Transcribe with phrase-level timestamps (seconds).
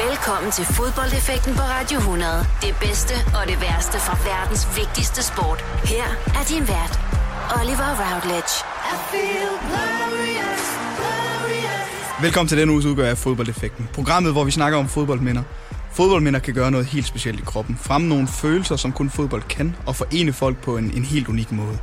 [0.00, 2.32] Velkommen til fodboldeffekten på Radio 100.
[2.62, 5.60] Det bedste og det værste fra verdens vigtigste sport.
[5.84, 6.06] Her
[6.38, 6.94] er din vært,
[7.58, 8.54] Oliver Routledge.
[8.92, 10.64] I feel glorious,
[10.98, 12.22] glorious.
[12.22, 13.88] Velkommen til denne uges udgave af Fodboldeffekten.
[13.94, 15.42] Programmet, hvor vi snakker om fodboldminder.
[15.92, 17.78] Fodboldminder kan gøre noget helt specielt i kroppen.
[17.82, 21.52] Fremme nogle følelser, som kun fodbold kan, og forene folk på en, en helt unik
[21.52, 21.78] måde.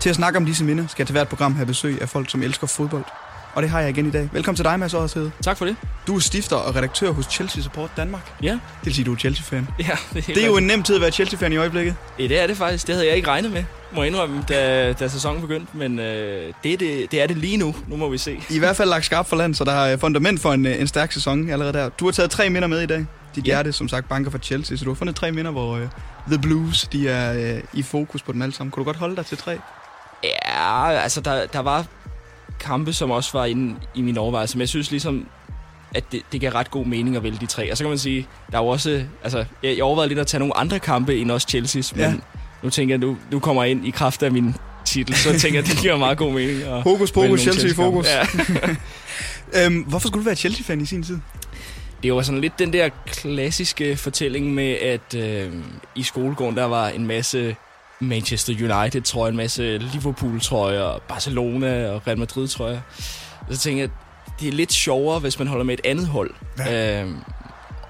[0.00, 2.30] Til at snakke om disse minder skal jeg til hvert program have besøg af folk,
[2.30, 3.04] som elsker fodbold.
[3.54, 4.28] Og det har jeg igen i dag.
[4.32, 5.30] Velkommen til dig, Mads Årshede.
[5.42, 5.76] Tak for det.
[6.06, 8.32] Du er stifter og redaktør hos Chelsea Support Danmark.
[8.42, 8.50] Ja.
[8.50, 9.68] Det vil sige, du er Chelsea-fan.
[9.78, 11.94] Ja, det er, det er jo en nem tid at være Chelsea-fan i øjeblikket.
[12.18, 12.86] Ja, det er det faktisk.
[12.86, 15.76] Det havde jeg ikke regnet med, må jeg indrømme, da, da sæsonen begyndte.
[15.76, 17.74] Men øh, det, er det, det er det lige nu.
[17.88, 18.40] Nu må vi se.
[18.50, 21.12] I hvert fald lagt skarpt for land, så der er fundament for en, en stærk
[21.12, 21.88] sæson allerede der.
[21.88, 23.06] Du har taget tre minder med i dag.
[23.34, 23.52] Dit ja.
[23.52, 24.76] hjerte, som sagt, banker for Chelsea.
[24.76, 25.82] Så du har fundet tre minder, hvor uh,
[26.28, 28.70] The Blues de er uh, i fokus på dem alle sammen.
[28.70, 29.58] Kunne du godt holde dig til tre?
[30.24, 31.86] Ja, altså der, der var
[32.60, 35.26] kampe, som også var inde i min overvejelse, men jeg synes ligesom,
[35.94, 37.70] at det, det gav ret god mening at vælge de tre.
[37.70, 40.26] Og så kan man sige, der er jo også, altså, jeg, jeg overvejede lidt at
[40.26, 42.10] tage nogle andre kampe end også Chelsea's, ja.
[42.10, 42.22] men
[42.62, 45.60] nu tænker jeg, nu, nu kommer jeg ind i kraft af min titel, så tænker
[45.60, 46.62] jeg, det giver meget god mening.
[46.62, 48.06] At hokus pokus, Chelsea i fokus.
[48.06, 48.26] Ja.
[49.66, 51.18] øhm, hvorfor skulle du være Chelsea-fan i sin tid?
[52.02, 55.52] Det var sådan lidt den der klassiske fortælling med, at øh,
[55.94, 57.56] i skolegården, der var en masse
[58.08, 62.80] Manchester United trøjer, en masse Liverpool trøjer, Barcelona og Real Madrid trøjer.
[63.50, 63.90] Så tænkte jeg,
[64.40, 66.30] det er lidt sjovere, hvis man holder med et andet hold.
[66.58, 67.02] Ja.
[67.02, 67.16] Øhm,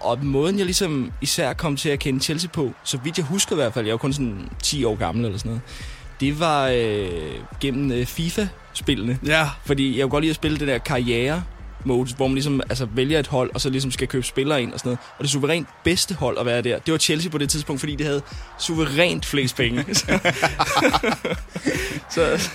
[0.01, 3.53] og måden, jeg ligesom især kom til at kende Chelsea på, så vidt jeg husker
[3.53, 5.63] i hvert fald, jeg var kun sådan 10 år gammel eller sådan noget,
[6.21, 7.09] det var øh,
[7.61, 9.19] gennem øh, FIFA-spillene.
[9.27, 9.49] Ja.
[9.65, 11.43] Fordi jeg kunne godt lide at spille det der karriere
[11.87, 14.73] modes, hvor man ligesom altså, vælger et hold, og så ligesom skal købe spillere ind
[14.73, 14.99] og sådan noget.
[15.19, 17.97] Og det suverænt bedste hold at være der, det var Chelsea på det tidspunkt, fordi
[17.97, 18.23] det havde
[18.59, 19.85] suverænt flest penge.
[22.15, 22.51] så,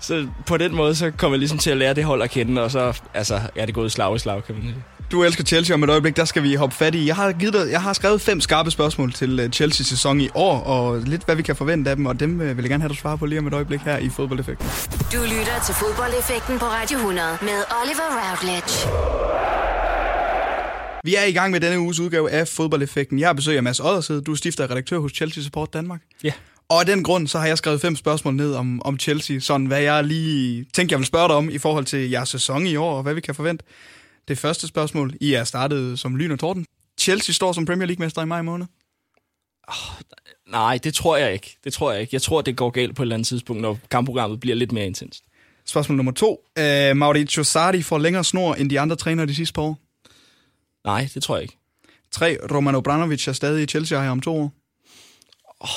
[0.00, 2.62] så på den måde, så kom jeg ligesom til at lære det hold at kende,
[2.62, 4.95] og så altså, er det gået slag i slag, kan man sige.
[5.10, 7.06] Du elsker Chelsea om et øjeblik, der skal vi hoppe fat i.
[7.06, 10.28] Jeg har, givet dig, jeg har skrevet fem skarpe spørgsmål til uh, Chelsea sæson i
[10.34, 12.82] år, og lidt hvad vi kan forvente af dem, og dem uh, vil jeg gerne
[12.82, 14.66] have, du svarer på lige om et øjeblik her i Fodboldeffekten.
[15.12, 18.88] Du lytter til Fodboldeffekten på Radio 100 med Oliver Routledge.
[21.04, 23.18] Vi er i gang med denne uges udgave af Fodboldeffekten.
[23.18, 24.22] Jeg har besøg af Mads Oddershed.
[24.22, 26.00] Du er stifter og redaktør hos Chelsea Support Danmark.
[26.24, 26.32] Ja.
[26.68, 29.38] Og af den grund, så har jeg skrevet fem spørgsmål ned om, om Chelsea.
[29.38, 32.66] Sådan hvad jeg lige tænkte, jeg vil spørge dig om i forhold til jeres sæson
[32.66, 33.64] i år, og hvad vi kan forvente.
[34.28, 35.14] Det første spørgsmål.
[35.20, 36.66] I er startet som lyn og torden.
[37.00, 38.66] Chelsea står som Premier League-mester i maj måned.
[39.68, 40.00] Oh,
[40.46, 41.56] nej, det tror jeg ikke.
[41.64, 42.14] Det tror jeg ikke.
[42.14, 44.86] Jeg tror, det går galt på et eller andet tidspunkt, når kampprogrammet bliver lidt mere
[44.86, 45.24] intenst.
[45.64, 46.44] Spørgsmål nummer to.
[46.60, 49.78] Uh, Mauricio Sarri får længere snor end de andre trænere de sidste par år.
[50.84, 51.58] Nej, det tror jeg ikke.
[52.10, 52.36] 3.
[52.50, 54.52] Roman Obranovic er stadig i Chelsea her om to år.
[55.60, 55.68] Oh,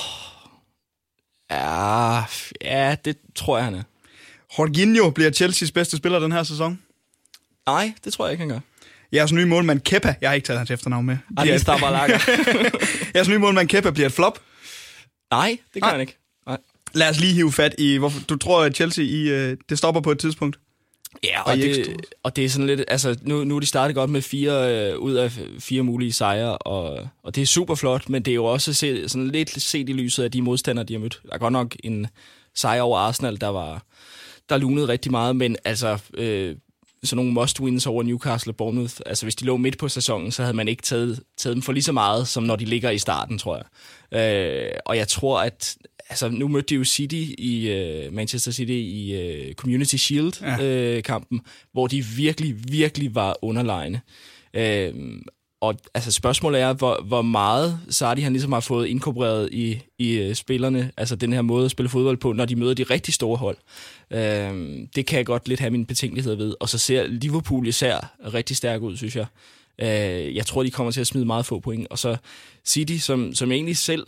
[1.50, 2.24] ja,
[2.60, 3.82] ja, det tror jeg, han er.
[4.58, 6.82] Jorginho bliver Chelseas bedste spiller den her sæson.
[7.70, 8.60] Nej, det tror jeg ikke, han gør.
[9.12, 11.16] Jeres nye målmand Kepa, jeg har ikke taget hans efternavn med.
[11.36, 12.18] Adi Stabalaga.
[13.14, 14.40] Jeres nye målmand Kepa bliver et flop.
[15.30, 16.16] Nej, det kan han ikke.
[16.46, 16.58] Nej.
[16.92, 20.10] Lad os lige hive fat i, hvorfor du tror, at Chelsea i, det stopper på
[20.10, 20.58] et tidspunkt.
[21.24, 23.94] Ja, og, og, det, og det er sådan lidt, altså nu, nu er de startet
[23.94, 28.08] godt med fire øh, ud af fire mulige sejre, og, og det er super flot,
[28.08, 30.92] men det er jo også set, sådan lidt set i lyset af de modstandere, de
[30.92, 31.20] har mødt.
[31.26, 32.06] Der er godt nok en
[32.54, 33.82] sejr over Arsenal, der var
[34.48, 36.56] der lunede rigtig meget, men altså øh,
[37.04, 40.42] sådan nogle must-wins over Newcastle og Bournemouth, altså hvis de lå midt på sæsonen, så
[40.42, 42.98] havde man ikke taget, taget dem for lige så meget, som når de ligger i
[42.98, 43.64] starten, tror jeg.
[44.20, 45.76] Øh, og jeg tror, at
[46.10, 47.70] altså, nu mødte de jo City i
[48.06, 51.42] uh, Manchester City i uh, Community Shield-kampen, ja.
[51.42, 54.00] uh, hvor de virkelig, virkelig var underlegne.
[54.56, 54.62] Uh,
[55.60, 60.12] og altså, spørgsmålet er, hvor, hvor meget Sardi han ligesom har fået inkorporeret i, i
[60.12, 63.14] øh, spillerne, altså den her måde at spille fodbold på, når de møder de rigtig
[63.14, 63.56] store hold.
[64.10, 66.54] Øhm, det kan jeg godt lidt have min betænkelighed ved.
[66.60, 69.26] Og så ser Liverpool især rigtig stærk ud, synes jeg.
[69.82, 71.86] Øh, jeg tror, de kommer til at smide meget få point.
[71.90, 72.16] Og så
[72.66, 74.06] City, som, som egentlig selv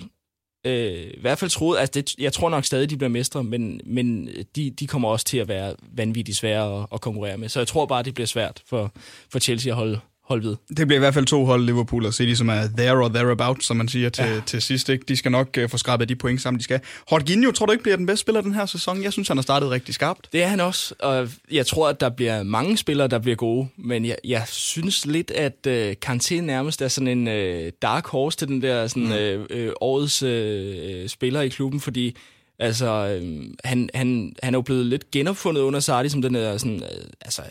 [0.66, 3.80] øh, i hvert fald troede, altså det, jeg tror nok stadig, de bliver mestre, men,
[3.84, 7.48] men de, de kommer også til at være vanvittigt svære at, at konkurrere med.
[7.48, 8.92] Så jeg tror bare, det bliver svært for,
[9.30, 10.56] for Chelsea at holde, holde ved.
[10.76, 13.64] Det bliver i hvert fald to hold, Liverpool og City, som er there or thereabout,
[13.64, 14.40] som man siger til, ja.
[14.46, 14.88] til sidst.
[14.88, 15.04] Ikke?
[15.08, 16.80] De skal nok uh, få skrabet de point sammen, de skal.
[17.12, 19.02] Jorginho, tror du ikke bliver den bedste spiller den her sæson?
[19.02, 20.28] Jeg synes, han har startet rigtig skarpt.
[20.32, 23.68] Det er han også, og jeg tror, at der bliver mange spillere, der bliver gode,
[23.76, 28.38] men jeg, jeg synes lidt, at uh, Kanté nærmest er sådan en uh, dark horse
[28.38, 29.56] til den der sådan, mm.
[29.58, 32.16] uh, uh, årets uh, spiller i klubben, fordi
[32.58, 36.58] Altså, øh, han, han, han er jo blevet lidt genopfundet under Sardi som den der
[36.58, 37.42] sådan, øh, altså,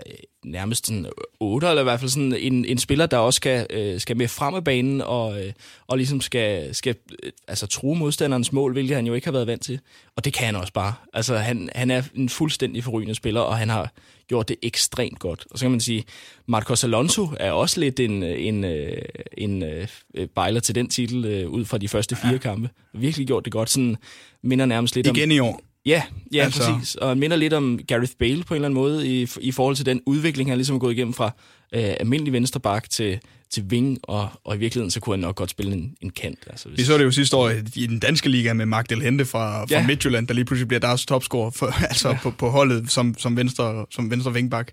[0.45, 1.07] nærmest en
[1.39, 4.17] 8, øh, eller i hvert fald sådan en, en spiller, der også skal, øh, skal
[4.17, 5.53] med frem af banen og, øh,
[5.87, 9.47] og ligesom skal, skal øh, altså, true modstanderens mål, hvilket han jo ikke har været
[9.47, 9.79] vant til.
[10.15, 10.93] Og det kan han også bare.
[11.13, 13.91] Altså, han, han er en fuldstændig forrygende spiller, og han har
[14.31, 15.45] gjort det ekstremt godt.
[15.51, 16.03] Og så kan man sige,
[16.47, 18.97] Marcos Alonso er også lidt en, en, øh,
[19.37, 22.37] en, en øh, bejler til den titel øh, ud fra de første fire ja.
[22.37, 22.69] kampe.
[22.93, 23.69] Virkelig gjort det godt.
[23.69, 23.95] Sådan
[24.43, 25.17] minder nærmest lidt Igen om...
[25.17, 25.61] Igen i år.
[25.85, 26.73] Ja, ja altså.
[26.73, 26.95] præcis.
[26.95, 29.85] Og minder lidt om Gareth Bale på en eller anden måde i, i forhold til
[29.85, 31.25] den udvikling, han ligesom er gået igennem fra
[31.73, 33.19] øh, almindelig venstreback til,
[33.49, 36.39] til wing, og, og i virkeligheden så kunne han nok godt spille en, en kant.
[36.47, 36.79] Altså, hvis...
[36.79, 39.67] Vi så det jo sidste år i den danske liga med Mark Delhente fra, fra
[39.69, 39.87] ja.
[39.87, 42.17] Midtjylland, der lige pludselig bliver deres topscorer for, altså ja.
[42.23, 44.71] på, på holdet som, som venstre, som venstre wingback.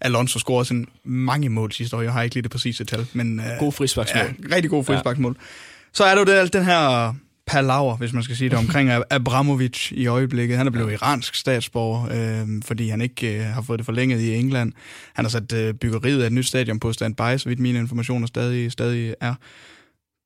[0.00, 2.02] Alonso scorede sådan mange mål sidste år.
[2.02, 3.40] Jeg har ikke lige det præcise tal, men...
[3.40, 4.24] Øh, god frisbaksmål.
[4.24, 5.36] Ja, rigtig god frisbaksmål.
[5.38, 5.44] Ja.
[5.92, 7.14] Så er der jo det, den her
[7.48, 10.56] palaver, hvis man skal sige det, omkring Abramovic i øjeblikket.
[10.58, 12.04] Han er blevet iransk statsborger,
[12.42, 14.72] øh, fordi han ikke øh, har fået det forlænget i England.
[15.14, 18.26] Han har sat øh, byggeriet af et nyt stadion på standby, så vidt mine informationer
[18.26, 19.34] stadig, stadig er.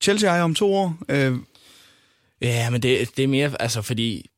[0.03, 0.97] Chelsea ejer om to år.
[1.09, 1.37] Øh,
[2.43, 4.31] Ja, men det, det er mere, altså fordi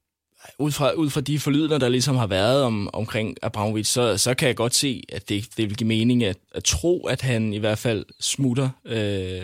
[0.59, 4.35] ud fra, ud fra de forlydende, der ligesom har været om, omkring Abramovic, så, så
[4.35, 7.53] kan jeg godt se, at det, det vil give mening at, at tro, at han
[7.53, 9.43] i hvert fald smutter, øh,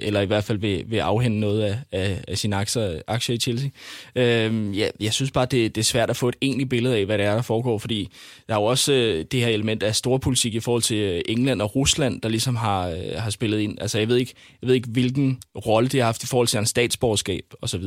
[0.00, 3.38] eller i hvert fald vil, vil afhænde noget af, af, af sine aktier, aktier i
[3.38, 3.68] Chelsea.
[4.16, 7.04] Øh, ja, jeg synes bare, det, det er svært at få et egentligt billede af,
[7.04, 8.08] hvad det er, der foregår, fordi
[8.48, 11.62] der er jo også øh, det her element af storpolitik i forhold til øh, England
[11.62, 13.78] og Rusland, der ligesom har, øh, har spillet ind.
[13.80, 16.56] Altså, jeg ved, ikke, jeg ved ikke, hvilken rolle det har haft i forhold til
[16.56, 17.84] hans statsborgerskab osv.,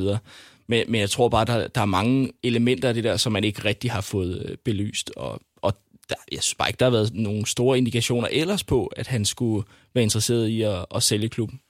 [0.70, 3.44] men, men jeg tror bare, der, der er mange elementer af det der, som man
[3.44, 5.10] ikke rigtig har fået øh, belyst.
[5.16, 5.72] Og, og
[6.08, 9.24] der, jeg synes bare ikke, der har været nogle store indikationer ellers på, at han
[9.24, 11.60] skulle være interesseret i at, at sælge klubben.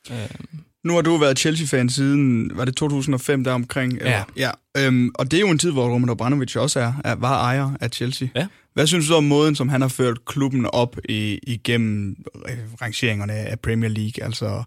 [0.85, 4.01] Nu har du været Chelsea-fan siden, var det 2005 der omkring?
[4.01, 4.23] Ja.
[4.37, 7.43] ja øhm, og det er jo en tid, hvor Roman Abramovich også er, er, var
[7.45, 8.29] ejer af Chelsea.
[8.37, 8.47] Ja.
[8.75, 12.17] Hvad synes du om måden, som han har ført klubben op i, igennem
[12.49, 14.25] øh, rangeringerne af Premier League?
[14.25, 14.63] Altså,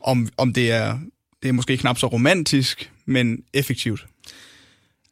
[0.00, 0.98] om, om det er
[1.44, 4.06] det er måske knap så romantisk, men effektivt.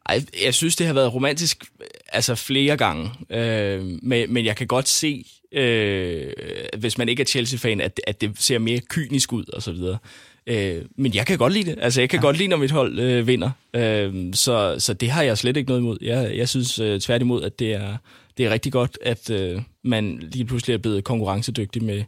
[0.08, 1.64] Ej, jeg synes, det har været romantisk
[2.08, 6.32] altså flere gange, øh, men, men jeg kan godt se, øh,
[6.79, 9.99] hvis man ikke er Chelsea-fan, at, at det ser mere kynisk ud og så videre.
[10.46, 11.79] Øh, men jeg kan godt lide det.
[11.81, 12.23] Altså, jeg kan ja.
[12.23, 13.50] godt lide, når mit hold øh, vinder.
[13.75, 15.99] Øh, så, så det har jeg slet ikke noget imod.
[16.00, 17.96] Jeg, jeg synes øh, tværtimod, at det er,
[18.37, 22.02] det er rigtig godt, at øh, man lige pludselig er blevet konkurrencedygtig med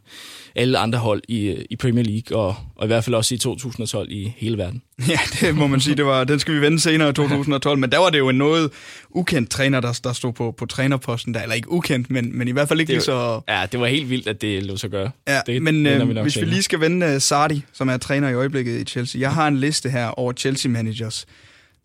[0.55, 3.37] alle andre hold i, øh, i Premier League, og, og i hvert fald også i
[3.37, 4.81] 2012 i hele verden.
[5.09, 5.95] Ja, det må man sige.
[5.95, 8.37] Det var, den skal vi vende senere i 2012, men der var det jo en
[8.37, 8.71] noget
[9.09, 11.41] ukendt træner, der, der stod på, på trænerposten der.
[11.41, 13.41] Eller ikke ukendt, men, men i hvert fald ikke det, lige så...
[13.47, 15.11] Ja, det var helt vildt, at det lå sig gøre.
[15.27, 16.49] Ja, det, men øh, vi hvis senere.
[16.49, 19.21] vi lige skal vende uh, Sardi, som er træner i øjeblikket i Chelsea.
[19.21, 21.25] Jeg har en liste her over Chelsea-managers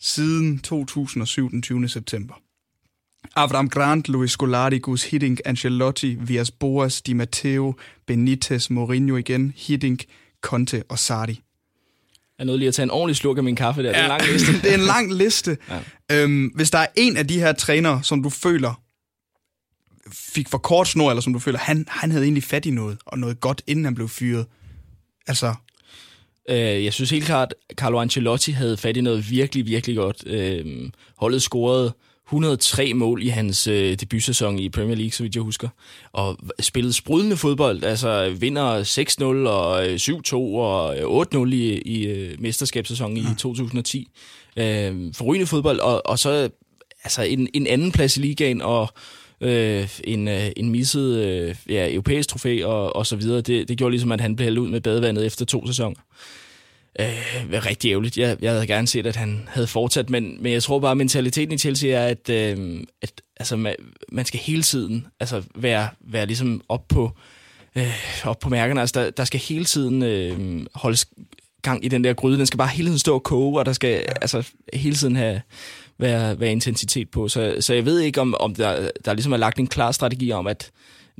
[0.01, 1.89] siden 2007, den 20.
[1.89, 2.35] september.
[3.37, 7.75] Avram Grant, Luis Scolari, Gus Hiddink, Ancelotti, Vias Boas, Di Matteo,
[8.06, 10.05] Benitez, Mourinho igen, Hiddink,
[10.40, 11.32] Conte og Sardi.
[12.38, 13.93] Jeg er nødt lige at tage en ordentlig sluk af min kaffe der.
[13.93, 14.52] Det er en lang liste.
[14.62, 15.58] det er en lang liste.
[15.70, 16.22] ja.
[16.22, 18.82] øhm, hvis der er en af de her trænere, som du føler
[20.12, 22.99] fik for kort snor, eller som du føler, han, han havde egentlig fat i noget,
[23.06, 24.46] og noget godt, inden han blev fyret.
[25.26, 25.55] Altså...
[26.49, 30.26] Øh, jeg synes helt klart, Carlo Ancelotti havde fat i noget virkelig, virkelig godt.
[30.26, 31.94] Øh, holdet scorede
[32.31, 35.69] 103 mål i hans øh, debutsæson i Premier League, så vidt jeg husker.
[36.12, 38.82] Og spillede sprudlende fodbold, altså vinder
[39.44, 43.32] 6-0 og 7-2 øh, og 8-0 øh, i, i øh, mesterskabssæsonen ja.
[43.32, 44.09] i 2010.
[44.56, 46.49] Øh, forrygende fodbold, og, og så
[47.05, 48.88] altså en, en anden plads i ligaen, og
[49.41, 53.41] øh, en, øh, en misset øh, ja, europæisk trofæ og, og så videre.
[53.41, 56.01] Det, det gjorde ligesom, at han blev hældt ud med badevandet efter to sæsoner
[57.01, 58.19] øh, rigtig ærgerligt.
[58.19, 60.97] Jeg, jeg havde gerne set, at han havde fortsat, men, men jeg tror bare, at
[60.97, 63.75] mentaliteten i Chelsea er, at, øh, at altså, man,
[64.13, 67.11] man skal hele tiden altså, være, være ligesom op på,
[67.77, 67.94] øh,
[68.25, 68.81] op på mærkerne.
[68.81, 71.06] Altså, der, der skal hele tiden øh, holdes
[71.63, 72.39] gang i den der gryde.
[72.39, 74.13] Den skal bare hele tiden stå og koge, og der skal ja.
[74.23, 75.41] altså, hele tiden have,
[75.99, 77.29] være, være intensitet på.
[77.29, 80.32] Så, så jeg ved ikke, om, om der, der ligesom er lagt en klar strategi
[80.32, 80.70] om, at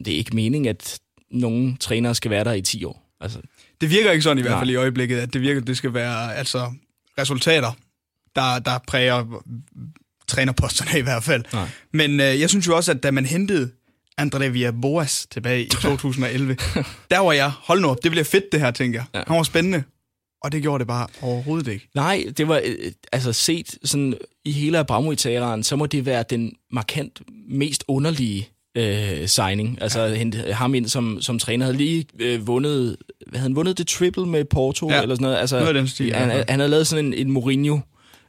[0.05, 1.01] det er ikke meningen, at
[1.31, 3.17] nogen trænere skal være der i 10 år.
[3.21, 3.39] Altså,
[3.81, 4.73] det virker ikke sådan i hvert fald Nej.
[4.73, 6.73] i øjeblikket, at det virker, det skal være altså
[7.19, 7.73] resultater,
[8.37, 9.43] der, der præger
[10.29, 11.45] trænerposterne i hvert fald.
[11.53, 11.69] Nej.
[11.93, 13.71] Men øh, jeg synes jo også, at da man hentede
[14.21, 16.55] André Boas tilbage i 2011,
[17.11, 19.07] der var jeg, hold nu op, det bliver fedt det her, tænker jeg.
[19.15, 19.23] Ja.
[19.27, 19.83] Han var spændende.
[20.43, 21.89] Og det gjorde det bare overhovedet ikke.
[21.95, 25.23] Nej, det var øh, altså set sådan i hele abramovic
[25.63, 29.79] så må det være den markant mest underlige øh, signing.
[29.81, 30.15] Altså ja.
[30.15, 31.65] hente ham ind som, som træner.
[31.65, 32.97] Havde lige øh, vundet,
[33.27, 34.91] hvad havde han vundet det triple med Porto?
[34.91, 35.03] Ja.
[35.03, 35.37] Eller sådan noget.
[35.37, 37.79] Altså, noget den stil, han, han havde lavet sådan en, en Mourinho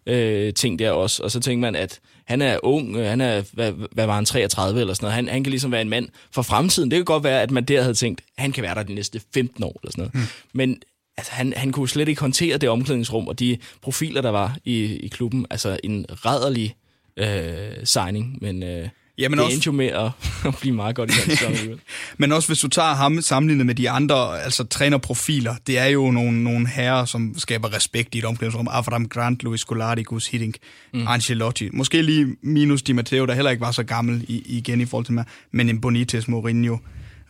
[0.06, 1.24] øh, ting der også.
[1.24, 4.26] Og så tænker man, at han er ung, øh, han er, hvad, hvad var han,
[4.26, 5.16] 33 eller sådan noget.
[5.16, 6.92] Han, han kan ligesom være en mand for fremtiden.
[6.92, 9.22] Det kan godt være, at man der havde tænkt, han kan være der de næste
[9.34, 10.16] 15 år eller sådan noget.
[10.16, 10.22] Mm.
[10.54, 10.82] Men
[11.18, 14.84] altså, han, han kunne slet ikke håndtere det omklædningsrum og de profiler, der var i,
[14.84, 15.46] i klubben.
[15.50, 16.76] Altså en rædderlig
[17.18, 18.64] øh, signing, men...
[18.64, 18.90] Øh,
[19.22, 19.56] Jamen det også...
[19.56, 20.12] endte jo med at,
[20.48, 21.80] at blive meget godt i den sæson
[22.18, 26.12] Men også hvis du tager ham sammenlignet med de andre altså trænerprofiler, det er jo
[26.12, 28.68] nogle, nogle herrer, som skaber respekt i et omklædningsrum.
[28.72, 30.56] Avram Grant, Luis Scolari, Gus Hiddink,
[30.94, 31.08] mm.
[31.08, 31.70] Ancelotti.
[31.74, 35.06] Måske lige minus Di Matteo, der heller ikke var så gammel i, igen i forhold
[35.06, 36.78] til mig, men en Bonites, Mourinho,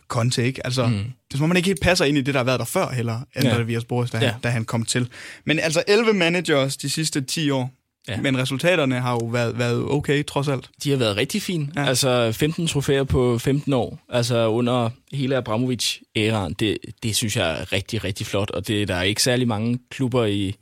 [0.08, 0.66] Conte, ikke?
[0.66, 0.92] Altså, mm.
[0.92, 2.66] det er som om man ikke helt passer ind i det, der har været der
[2.66, 3.62] før heller, end ja.
[3.62, 4.34] Vias Boris, da, ja.
[4.42, 5.08] da han kom til.
[5.44, 7.70] Men altså 11 managers de sidste 10 år,
[8.08, 8.20] Ja.
[8.20, 10.70] Men resultaterne har jo været, været okay, trods alt.
[10.84, 11.68] De har været rigtig fine.
[11.76, 11.84] Ja.
[11.84, 17.72] Altså 15 trofæer på 15 år, altså under hele Abramovic-æraen, det, det synes jeg er
[17.72, 18.50] rigtig, rigtig flot.
[18.50, 20.54] Og det, der er ikke særlig mange klubber i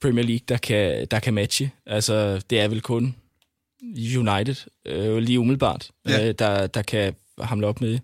[0.00, 1.70] Premier League, der kan, der kan matche.
[1.86, 3.14] Altså, det er vel kun
[4.18, 6.28] United, øh, lige umiddelbart, ja.
[6.28, 8.00] øh, der, der kan hamle op med det.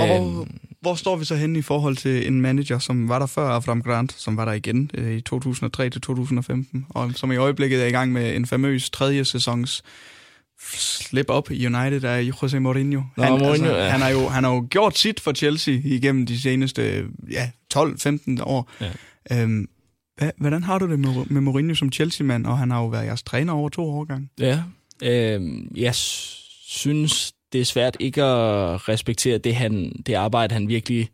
[0.00, 0.58] Og hvor, øhm.
[0.82, 3.82] Hvor står vi så henne i forhold til en manager, som var der før Avram
[3.82, 7.86] Grant, som var der igen øh, i 2003 til 2015, og som i øjeblikket er
[7.86, 9.82] i gang med en famøs tredje sæsons
[10.74, 13.02] slip op i United af José Mourinho.
[13.16, 13.88] Nå, han, Mourinho altså, ja.
[13.88, 18.42] han, har jo, han har jo gjort sit for Chelsea igennem de seneste ja, 12-15
[18.42, 18.70] år.
[18.80, 19.42] Ja.
[19.42, 19.68] Øhm,
[20.36, 23.22] hvordan har du det med, med Mourinho som Chelsea-mand, og han har jo været jeres
[23.22, 24.28] træner over to årgange?
[24.38, 24.62] Ja,
[25.02, 25.40] øh,
[25.76, 31.10] jeg synes, det er svært ikke at respektere det, han, det arbejde, han virkelig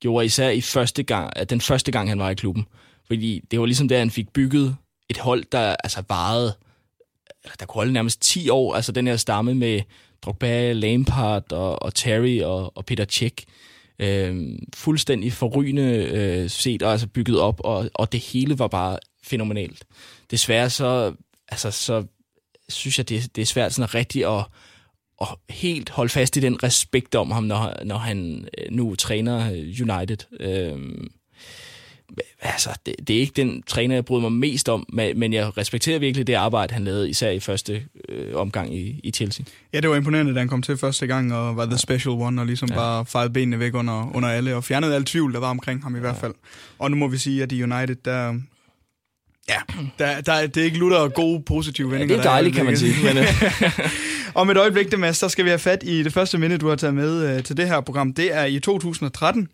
[0.00, 2.66] gjorde, især i første gang, den første gang, han var i klubben.
[3.06, 4.76] Fordi det var ligesom der, han fik bygget
[5.08, 6.56] et hold, der altså varede,
[7.60, 9.80] der kunne holde nærmest 10 år, altså den her stamme med
[10.22, 13.46] Drogba, Lampard og, og Terry og, og Peter Cech.
[13.98, 15.82] Øh, fuldstændig forrygende
[16.12, 19.84] øh, set og altså bygget op, og, og det hele var bare fænomenalt.
[20.30, 21.14] Desværre så,
[21.48, 22.04] altså, så
[22.68, 24.44] synes jeg, det, det er svært sådan rigtig at
[25.20, 29.50] og helt holde fast i den respekt om ham, når, når han øh, nu træner
[29.80, 30.16] United.
[30.40, 31.08] Øhm,
[32.40, 35.98] altså, det, det er ikke den træner, jeg bryder mig mest om, men jeg respekterer
[35.98, 39.44] virkelig det arbejde, han lavede, især i første øh, omgang i, i Chelsea.
[39.72, 42.40] Ja, det var imponerende, da han kom til første gang og var the special one,
[42.42, 42.74] og ligesom ja.
[42.74, 45.96] bare fejede benene væk under, under alle, og fjernede al tvivl, der var omkring ham
[45.96, 46.34] i hvert fald.
[46.78, 48.40] Og nu må vi sige, at i United, der,
[49.48, 49.60] Ja,
[49.98, 52.14] der, der, det er ikke lutter gode, positive vendinger.
[52.14, 52.94] Ja, det er dejligt, kan man sige.
[53.04, 53.24] Men, øh.
[54.34, 56.68] Om et øjeblik, det Mads, så skal vi have fat i det første minde, du
[56.68, 58.12] har taget med uh, til det her program.
[58.12, 59.48] Det er i 2013.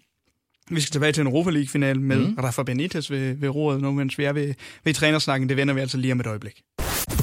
[0.70, 2.34] Vi skal tilbage til en Europa League-final med mm.
[2.42, 4.54] Rafa Benitez ved, ved roret nu, mens vi er ved,
[4.84, 5.48] ved trænersnakken.
[5.48, 6.62] Det vender vi altså lige om et øjeblik.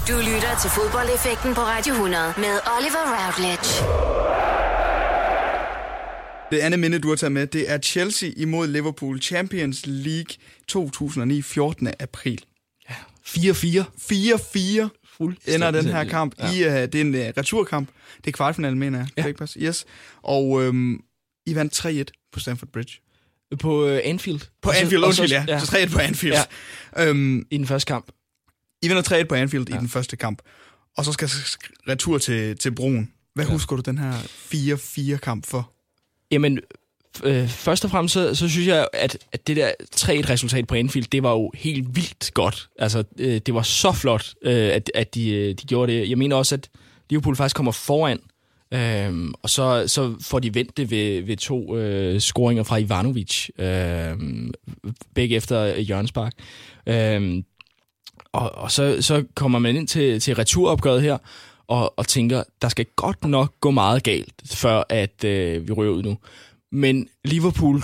[0.07, 3.69] Du lytter til fodboldeffekten på Radio 100 med Oliver Routledge.
[6.51, 10.35] Det andet minde, du har taget med, det er Chelsea imod Liverpool Champions League
[10.67, 11.89] 2009, 14.
[11.99, 12.45] april.
[12.89, 13.83] 4-4.
[14.11, 15.02] 4-4
[15.47, 16.35] ender den her kamp.
[16.39, 16.51] Ja.
[16.51, 17.89] I, uh, det er en uh, returkamp.
[18.17, 19.35] Det er kvartfinalen, mener jeg.
[19.39, 19.47] Ja.
[19.57, 19.85] Yes.
[20.23, 21.03] Og øhm,
[21.45, 22.99] I vandt 3-1 på Stamford Bridge.
[23.59, 24.39] På uh, Anfield.
[24.61, 25.45] På Anfield, undskyld, ja.
[25.47, 25.59] ja.
[25.59, 26.35] Så 3-1 på Anfield.
[26.97, 27.07] Ja.
[27.07, 28.11] Øhm, I den første kamp.
[28.81, 29.75] I vinder 3-1 på Anfield ja.
[29.75, 30.41] i den første kamp.
[30.97, 31.29] Og så skal
[31.89, 33.11] retur til, til broen.
[33.35, 33.51] Hvad ja.
[33.51, 34.13] husker du den her
[35.13, 35.71] 4-4 kamp for?
[36.31, 36.59] Jamen,
[37.23, 41.05] øh, først og fremmest, så, så synes jeg, at, at det der 3-1-resultat på Anfield,
[41.11, 42.69] det var jo helt vildt godt.
[42.79, 46.09] Altså, øh, det var så flot, øh, at, at de, øh, de gjorde det.
[46.09, 46.69] Jeg mener også, at
[47.09, 48.19] Liverpool faktisk kommer foran,
[48.73, 53.49] øh, og så, så får de vendt det ved, ved to øh, scoringer fra Ivanovic,
[53.59, 54.13] øh,
[55.13, 56.33] begge efter hjørnspark.
[56.87, 57.43] Øh,
[58.33, 61.17] og og så, så kommer man ind til, til returopgøret her,
[61.67, 65.91] og, og tænker, der skal godt nok gå meget galt, før at øh, vi ryger
[65.91, 66.17] ud nu.
[66.73, 67.83] Men Liverpool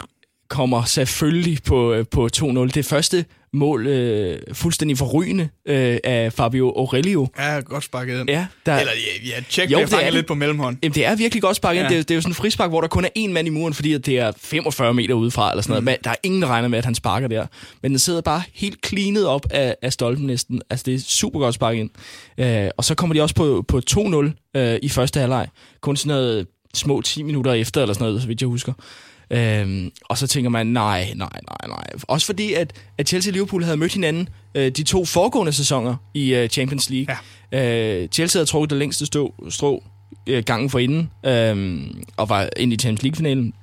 [0.49, 2.67] kommer selvfølgelig på, øh, på 2-0.
[2.67, 7.27] Det første mål øh, fuldstændig forrygende øh, af Fabio Aurelio.
[7.39, 8.29] Ja, godt sparket ind.
[8.29, 8.91] Ja, der, Eller
[9.25, 10.77] ja, ja tjek, jo, det er lidt på mellemhånd.
[10.83, 11.83] Jamen, det er virkelig godt sparket ja.
[11.83, 11.89] ind.
[11.89, 13.51] Det, er, det er jo sådan en frispark, hvor der kun er én mand i
[13.51, 15.83] muren, fordi det er 45 meter udefra, eller sådan noget.
[15.83, 15.85] Mm.
[15.85, 17.45] Men der er ingen, der regner med, at han sparker der.
[17.81, 20.61] Men den sidder bare helt cleanet op af, af stolpen næsten.
[20.69, 21.89] Altså, det er super godt sparket ind.
[22.37, 25.47] Øh, og så kommer de også på, på 2-0 øh, i første halvleg.
[25.81, 28.73] Kun sådan noget små 10 minutter efter, eller sådan noget, så vidt jeg husker.
[29.31, 31.83] Øhm, og så tænker man, nej, nej, nej, nej.
[32.07, 35.95] Også fordi, at, at Chelsea og Liverpool havde mødt hinanden øh, de to foregående sæsoner
[36.13, 37.17] i øh, Champions League.
[37.51, 38.01] Ja.
[38.01, 39.83] Øh, Chelsea havde trukket det længste stå, strå
[40.27, 41.81] øh, gangen for inden, øh,
[42.17, 43.53] og var ind i Champions League-finalen.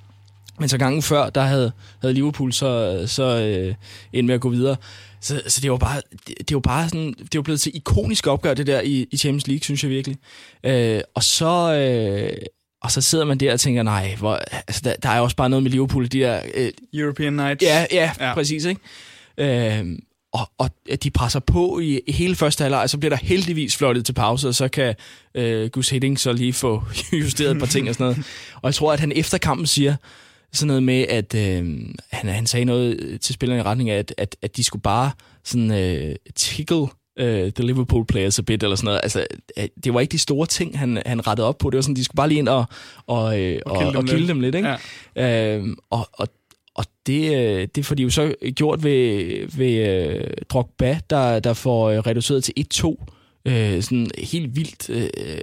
[0.60, 3.74] Men så gangen før, der havde, havde Liverpool så, så øh,
[4.12, 4.76] ind med at gå videre.
[5.20, 8.26] Så, så det var bare, det, det var bare sådan, det var blevet til ikonisk
[8.26, 10.16] opgør, det der i, i Champions League, synes jeg virkelig.
[10.64, 12.36] Øh, og så, øh,
[12.86, 15.50] og så sidder man der og tænker, nej, hvor, altså, der, der er også bare
[15.50, 16.40] noget med Liverpool, de der...
[16.54, 17.62] Øh, European Nights.
[17.62, 18.34] Ja, ja, ja.
[18.34, 18.80] præcis, ikke?
[19.38, 19.98] Øh,
[20.32, 20.70] og, og
[21.02, 24.12] de presser på i, i hele første halvleg, og så bliver der heldigvis flottet til
[24.12, 24.94] pause, og så kan
[25.34, 26.82] øh, Gus Hiddink så lige få
[27.22, 28.18] justeret et par ting og sådan noget.
[28.62, 29.96] Og jeg tror, at han efter kampen siger
[30.52, 31.64] sådan noget med, at øh,
[32.10, 35.10] han, han sagde noget til spillerne i retning af, at, at, at de skulle bare
[35.44, 36.86] sådan øh, tickle
[37.20, 39.00] uh, the Liverpool players a bit, eller sådan noget.
[39.02, 39.26] Altså,
[39.84, 41.70] det var ikke de store ting, han, han rettede op på.
[41.70, 42.64] Det var sådan, de skulle bare lige ind og,
[43.06, 44.54] og, øh, og, og, og kilde dem lidt.
[44.54, 44.76] Ikke?
[45.16, 45.56] Ja.
[45.56, 46.28] Øh, og, og
[46.76, 51.52] og det, øh, det får de jo så gjort ved, ved uh, Drogba, der, der
[51.52, 53.06] får reduceret til 1-2.
[53.46, 55.38] Uh, sådan helt vildt uh,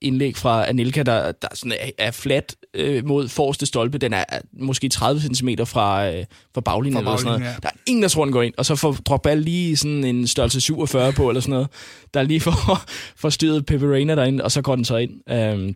[0.00, 3.98] indlæg fra Anelka, der, der sådan er, er flat uh, mod forreste stolpe.
[3.98, 7.04] Den er måske 30 cm fra, uh, fra baglinjen.
[7.04, 7.52] Fra eller sådan noget.
[7.52, 7.56] Ja.
[7.62, 8.54] Der er ingen, der tror, den går ind.
[8.58, 11.68] Og så får Drogba lige sådan en størrelse 47 på, eller sådan noget.
[12.14, 12.80] Der lige får,
[13.22, 15.12] får styret Pepe Reina derinde, og så går den så ind.
[15.32, 15.74] Uh,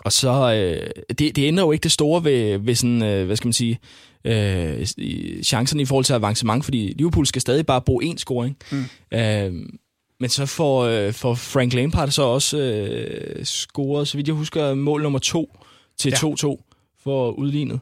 [0.00, 3.36] og så, øh, det, det ender jo ikke det store ved, ved sådan, øh, hvad
[3.36, 3.78] skal man sige,
[4.24, 4.86] øh,
[5.44, 8.56] chancerne i forhold til avancement, fordi Liverpool skal stadig bare bruge én scoring.
[8.72, 8.84] Mm.
[9.12, 9.52] Øh,
[10.20, 14.74] men så får, øh, får Frank Lampard så også øh, scoret, så vidt jeg husker,
[14.74, 15.58] mål nummer to
[15.98, 16.54] til 2-2 ja.
[17.02, 17.80] for udlignet.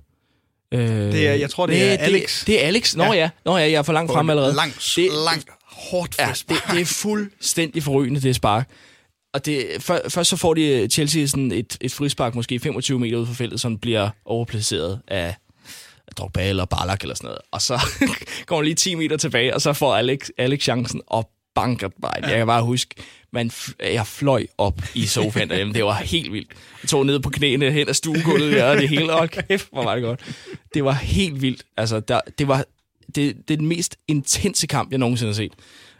[0.72, 2.38] Øh, det er, jeg tror, det er det, Alex.
[2.38, 2.96] Det, det er Alex.
[2.96, 3.12] Nå ja.
[3.12, 4.54] ja, Nå, ja jeg er for langt frem allerede.
[4.54, 8.70] Langt, det, langt, hårdt ja, det, det er fuldstændig forrygende, det spark.
[9.34, 13.18] Og det, for, først så får de Chelsea sådan et, et frispark, måske 25 meter
[13.18, 15.34] ud for feltet, som bliver overplaceret af
[16.16, 17.40] Drogba eller Ballack eller sådan noget.
[17.52, 17.80] Og så
[18.46, 21.88] går lige 10 meter tilbage, og så får Alex, Alex chancen og banker.
[22.02, 22.28] Ja.
[22.28, 22.94] Jeg kan bare huske,
[23.32, 25.74] man jeg fløj op i sofaen derhjemme.
[25.74, 26.48] Det var helt vildt.
[26.82, 29.84] Jeg tog ned på knæene hen af stuegulvet der, og det hele, og kæft, hvor
[29.84, 30.20] var det godt.
[30.74, 31.62] Det var helt vildt.
[31.76, 32.64] Altså, der, det var
[33.14, 35.52] det, det er den mest intense kamp, jeg nogensinde har set.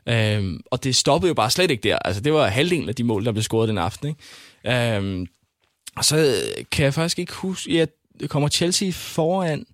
[0.09, 1.99] Øhm, og det stoppede jo bare slet ikke der.
[1.99, 4.09] Altså, det var halvdelen af de mål, der blev scoret den aften.
[4.09, 4.97] Ikke?
[4.97, 5.27] Øhm,
[5.97, 6.35] og så
[6.71, 7.87] kan jeg faktisk ikke huske, ja,
[8.29, 9.67] kommer Chelsea foran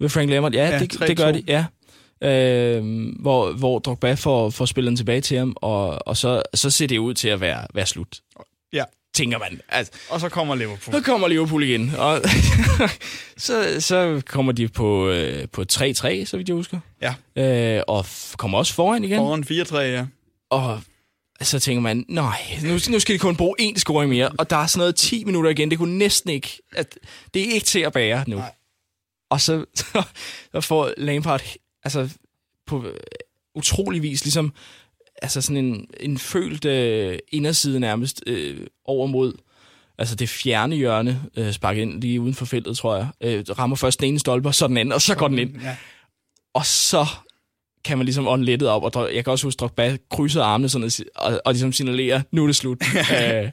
[0.00, 0.54] ved Frank Lampard?
[0.54, 1.64] Ja, ja det, det gør de, ja.
[2.22, 2.82] Øh,
[3.20, 6.98] hvor, hvor Drogba får, får spillet tilbage til ham, og, og så, så ser det
[6.98, 8.20] ud til at være, være slut.
[8.72, 8.84] Ja.
[9.14, 9.60] Tænker man.
[9.68, 10.94] Altså, og så kommer Liverpool.
[10.94, 11.92] Så kommer Liverpool igen.
[11.98, 12.20] Og
[13.36, 16.78] så, så kommer de på, øh, på 3-3, så vidt jeg husker.
[17.02, 17.14] Ja.
[17.76, 18.06] Øh, og
[18.36, 19.18] kommer også foran igen.
[19.18, 20.06] Foran 4-3, ja.
[20.50, 20.80] Og
[21.40, 24.56] så tænker man, nej, nu, nu skal de kun bruge én scoring mere, og der
[24.56, 25.70] er sådan noget 10 minutter igen.
[25.70, 26.98] Det kunne næsten ikke, at
[27.34, 28.36] det er ikke til at bære nu.
[28.36, 28.52] Nej.
[29.30, 30.02] Og så, så,
[30.52, 31.42] så får Lampard
[31.86, 32.18] altså,
[32.66, 32.94] på øh,
[33.54, 34.52] utrolig vis ligesom
[35.22, 39.32] altså sådan en, en følt øh, inderside nærmest øh, over mod
[39.98, 43.08] altså det fjerne hjørne øh, sparket ind lige uden for feltet, tror jeg.
[43.20, 45.60] Øh, rammer først den ene stolpe, og så den anden, og så går den ind.
[45.62, 45.76] Ja.
[46.54, 47.06] Og så
[47.84, 50.68] kan man ligesom ånde lettet op, og jeg kan også huske, at Drogba krydser armene
[50.68, 52.82] sådan, og, og ligesom signalerer, nu er det slut.
[53.22, 53.50] øh,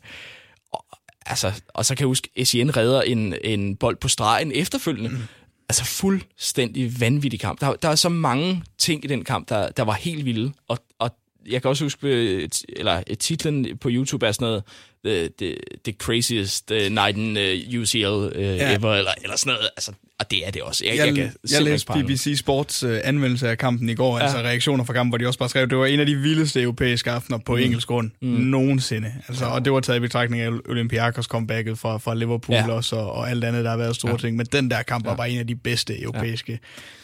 [0.74, 0.86] og,
[1.26, 5.10] altså, og så kan jeg huske, at Essien redder en, en bold på stregen efterfølgende,
[5.10, 5.24] mm
[5.70, 7.62] altså fuldstændig vanvittig kamp.
[7.62, 10.78] Der, der er så mange ting i den kamp, der, der var helt vilde, og,
[11.00, 11.12] og
[11.50, 14.64] jeg kan også huske, øh, eller øh, titlen på YouTube er sådan noget,
[15.06, 18.76] The, the, the craziest uh, night in uh, UCL uh, ja.
[18.76, 19.70] ever, eller, eller sådan noget.
[19.78, 20.86] Altså, og det er det også.
[20.86, 24.24] Jeg, jeg, jeg, jeg læste BBC Sports uh, anmeldelse af kampen i går, ja.
[24.24, 26.62] altså reaktioner fra kampen, hvor de også bare skrev, det var en af de vildeste
[26.62, 27.62] europæiske aftener på mm.
[27.62, 28.28] engelsk grund mm.
[28.28, 29.14] nogensinde.
[29.28, 32.72] Altså, og det var taget i betragtning af Olympiakos comebacket fra, fra Liverpool ja.
[32.72, 34.18] også, og, og alt andet, der har været store ja.
[34.18, 34.38] ting.
[34.38, 35.10] Men den der kamp ja.
[35.10, 36.58] var bare en af de bedste europæiske ja.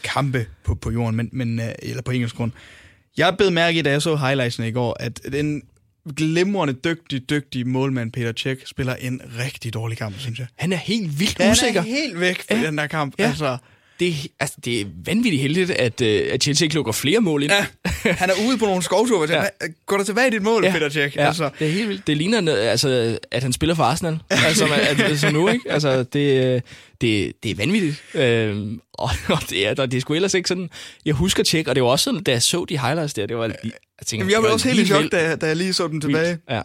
[0.04, 2.52] kampe på, på jorden, men, men, uh, eller på engelsk grund.
[3.18, 5.62] Jeg blev mærke i, da jeg så highlightsene i går, at den
[6.16, 10.48] glimrende, dygtig, dygtig målmand Peter Cech spiller en rigtig dårlig kamp, synes jeg.
[10.56, 11.82] Han er helt vildt Han usikker.
[11.82, 12.66] Han er helt væk på ja.
[12.66, 13.16] den der kamp.
[13.20, 13.28] Ja.
[13.28, 13.58] Altså,
[14.00, 17.52] det, altså, det er vanvittigt heldigt, at, uh, at Chelsea ikke lukker flere mål ind.
[17.52, 17.66] Ja,
[18.14, 19.32] han er ude på nogle skovture.
[19.32, 19.44] Ja.
[19.86, 20.72] Går der tilbage i dit mål, ja.
[20.72, 21.18] Peter Cech?
[21.18, 21.50] Ja, altså.
[21.60, 22.08] det er helt vildt.
[22.08, 25.50] Det ligner, altså, at han spiller for Arsenal, altså, at, at, som nu.
[25.50, 25.72] Ikke?
[25.72, 26.64] Altså, det,
[27.02, 28.04] det, det er vanvittigt.
[28.14, 30.70] Øhm, og, og det, er, det er sgu ellers ikke sådan...
[31.06, 33.38] Jeg husker tjek, og det var også sådan, da jeg så de highlights der, det
[33.38, 33.46] var...
[33.46, 33.54] Jeg,
[34.06, 36.28] tænkte, Jamen, jeg var også helt i chok, da, da jeg lige så dem tilbage.
[36.28, 36.42] Vildt.
[36.50, 36.62] Ja.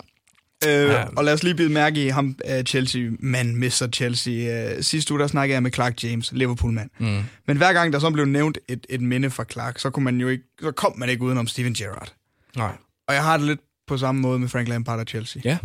[0.67, 1.05] Øh, ja.
[1.17, 3.89] Og lad os lige bide mærke i ham, uh, Chelsea-mand, Mr.
[3.93, 4.75] Chelsea.
[4.77, 6.91] Uh, sidste uge, der snakkede jeg med Clark James, Liverpool-mand.
[6.99, 7.23] Mm.
[7.47, 10.21] Men hver gang der så blev nævnt et, et minde fra Clark, så, kunne man
[10.21, 12.15] jo ikke, så kom man ikke udenom Steven Gerrard.
[12.57, 12.73] Nej.
[13.09, 15.43] Og jeg har det lidt på samme måde med Frank Lampard og Chelsea.
[15.45, 15.59] Ja,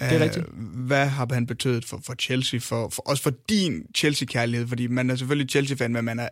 [0.00, 0.46] det er uh, rigtigt.
[0.86, 4.68] Hvad har han betydet for, for Chelsea, for, for, også for din Chelsea-kærlighed?
[4.68, 6.28] Fordi man er selvfølgelig Chelsea-fan, men man er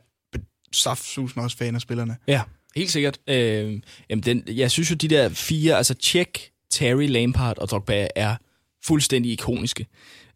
[0.72, 2.16] saftsusende også fan af spillerne.
[2.27, 2.42] Ja,
[2.77, 3.18] helt sikkert.
[3.29, 8.08] Øh, jamen den, jeg synes jo, de der fire, altså Check, Terry, Lampard og Drogba
[8.16, 8.37] er
[8.87, 9.87] fuldstændig ikoniske.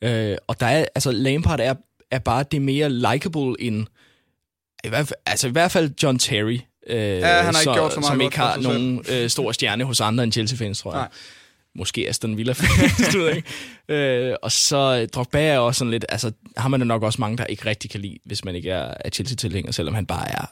[0.02, 1.74] Øh, og der er, altså Lampard er,
[2.10, 3.86] er bare det mere likable end,
[4.84, 7.74] i hvert fald, altså i hvert fald John Terry, øh, ja, han har ikke så,
[7.74, 10.92] gjort så meget som ikke har nogen øh, stor stjerne hos andre end Chelsea-fans, tror
[10.92, 11.00] jeg.
[11.00, 11.08] Nej.
[11.78, 12.54] Måske Aston Villa
[13.12, 13.48] du ved, ikke?
[13.88, 17.44] Øh, og så Drogba er også sådan lidt, altså har man nok også mange, der
[17.44, 20.44] ikke rigtig kan lide, hvis man ikke er, er Chelsea-tilhænger, selvom han bare er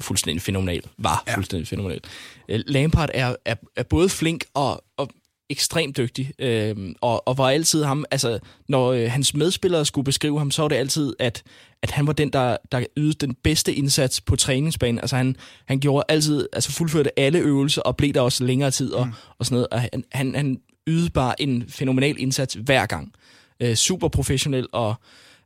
[0.00, 1.36] fuldstændig fænomenal, var ja.
[1.36, 2.00] fuldstændig fænomenal.
[2.48, 5.10] Øh, Lampard er, er, er både flink og, og
[5.52, 8.38] ekstremt dygtig, øh, og, og var altid ham, altså
[8.68, 11.42] når øh, hans medspillere skulle beskrive ham, så var det altid, at,
[11.82, 14.98] at han var den, der, der ydede den bedste indsats på træningsbanen.
[14.98, 15.36] Altså han,
[15.66, 19.12] han gjorde altid, altså fuldførte alle øvelser, og blev der også længere tid, og, mm.
[19.38, 19.68] og sådan noget.
[19.68, 23.12] Og han, han, han ydede bare en fænomenal indsats hver gang.
[23.60, 24.94] Øh, super professionel, og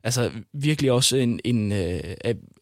[0.05, 2.01] altså virkelig også en, en, øh,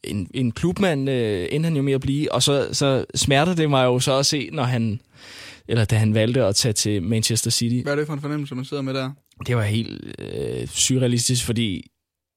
[0.04, 3.70] en, en klubmand, øh, endte han jo med at blive, og så, så smerter det
[3.70, 5.00] mig jo så at se, når han
[5.68, 7.83] eller da han valgte at tage til Manchester City.
[7.83, 9.11] Hvad er det for en fornemmelse, man sidder med der?
[9.46, 11.90] Det var helt øh, surrealistisk, fordi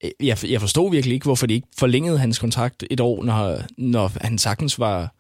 [0.04, 3.62] øh, jeg, jeg forstod virkelig ikke, hvorfor de ikke forlængede hans kontrakt et år, når,
[3.78, 5.16] når han sagtens var...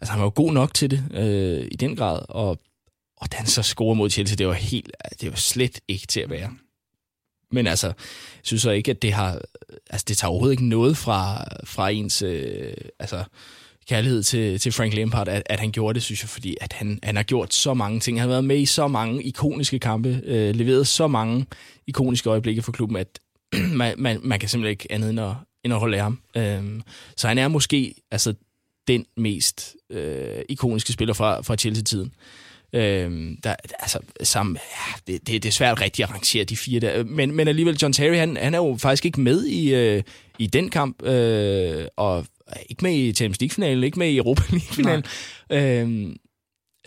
[0.00, 2.58] Altså, han var jo god nok til det øh, i den grad, og,
[3.16, 4.90] og da han så scorede mod Chelsea, det var helt...
[5.20, 6.50] Det var slet ikke til at være.
[7.52, 7.94] Men altså, jeg
[8.42, 9.40] synes så ikke, at det har...
[9.90, 12.22] Altså, det tager overhovedet ikke noget fra, fra ens...
[12.22, 13.24] Øh, altså,
[13.88, 16.98] kærlighed til, til Frank Lampard, at, at han gjorde det, synes jeg, fordi at han,
[17.02, 18.20] han har gjort så mange ting.
[18.20, 21.46] Han har været med i så mange ikoniske kampe, øh, leveret så mange
[21.86, 23.18] ikoniske øjeblikke for klubben, at
[23.72, 25.32] man, man, man kan simpelthen ikke andet end at,
[25.64, 26.20] end at holde af ham.
[26.36, 26.80] Øh,
[27.16, 28.34] så han er måske altså,
[28.88, 32.12] den mest øh, ikoniske spiller fra, fra Chelsea-tiden.
[32.72, 36.80] Øh, der, altså, sammen, ja, det, det, det er svært rigtig at rangere de fire
[36.80, 37.04] der.
[37.04, 40.02] Men, men alligevel, John Terry, han, han er jo faktisk ikke med i, øh,
[40.38, 42.26] i den kamp, øh, og
[42.68, 45.04] ikke med i Champions League-finalen, ikke med i Europa League-finalen.
[45.52, 46.16] Øhm,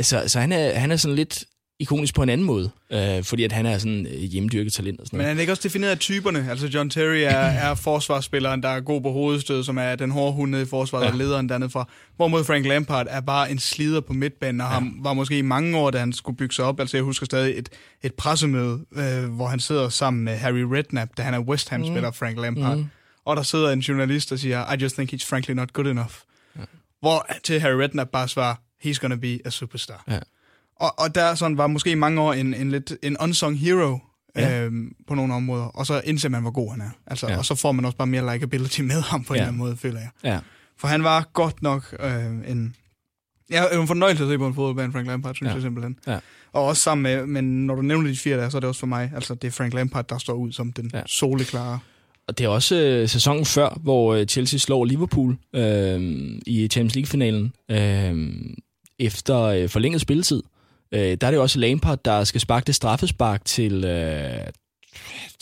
[0.02, 1.46] så, så han er, han er sådan lidt
[1.82, 5.08] ikonisk på en anden måde, øh, fordi at han er sådan øh, hjemmedyrket talent og
[5.08, 5.24] sådan noget.
[5.24, 6.48] Men han er ikke også defineret af typerne?
[6.50, 7.30] Altså John Terry er,
[7.70, 11.12] er forsvarsspilleren, der er god på hovedstød, som er den hårde hund i forsvaret, ja.
[11.12, 11.90] og lederen dernede fra.
[12.16, 14.74] Hvorimod Frank Lampard er bare en slider på midtbanen, og ja.
[14.74, 16.80] han var måske i mange år, da han skulle bygge sig op.
[16.80, 17.70] Altså jeg husker stadig et,
[18.04, 22.10] et pressemøde, øh, hvor han sidder sammen med Harry Redknapp, da han er West Ham-spiller,
[22.10, 22.14] mm.
[22.14, 22.78] Frank Lampard.
[22.78, 22.86] Mm
[23.26, 26.14] og der sidder en journalist og siger, I just think he's frankly not good enough.
[26.60, 26.62] Ja.
[27.00, 28.56] Hvor til Harry Redknapp bare svarer,
[28.86, 30.04] he's gonna be a superstar.
[30.08, 30.20] Ja.
[30.76, 34.00] Og, og der sådan var måske i mange år en, en lidt en unsung hero
[34.36, 34.64] ja.
[34.64, 36.90] øhm, på nogle områder, og så indser man, hvor god han er.
[37.08, 37.38] Altså, ja.
[37.38, 39.38] Og så får man også bare mere likability med ham på ja.
[39.38, 40.10] en eller anden måde, føler jeg.
[40.24, 40.40] Ja.
[40.78, 42.76] For han var godt nok øh, en...
[43.50, 45.54] Ja, en fornøjelse at se på en fodboldbane, Frank Lampard, synes ja.
[45.54, 46.00] jeg simpelthen.
[46.08, 46.20] Ja.
[46.54, 48.80] Og også sammen med, men når du nævner de fire der, så er det også
[48.80, 51.02] for mig, altså det er Frank Lampard, der står ud som den ja.
[51.06, 51.80] soleklare
[52.28, 56.96] og det er også øh, sæsonen før, hvor øh, Chelsea slår Liverpool øh, i Champions
[56.96, 58.34] League-finalen øh,
[59.00, 60.44] efter øh, forlænget spilletid.
[60.92, 64.48] Øh, der er det også Lampard, der skal sparke det straffespark til øh,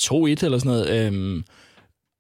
[0.02, 0.90] 2-1 eller sådan noget.
[0.90, 1.44] Øh,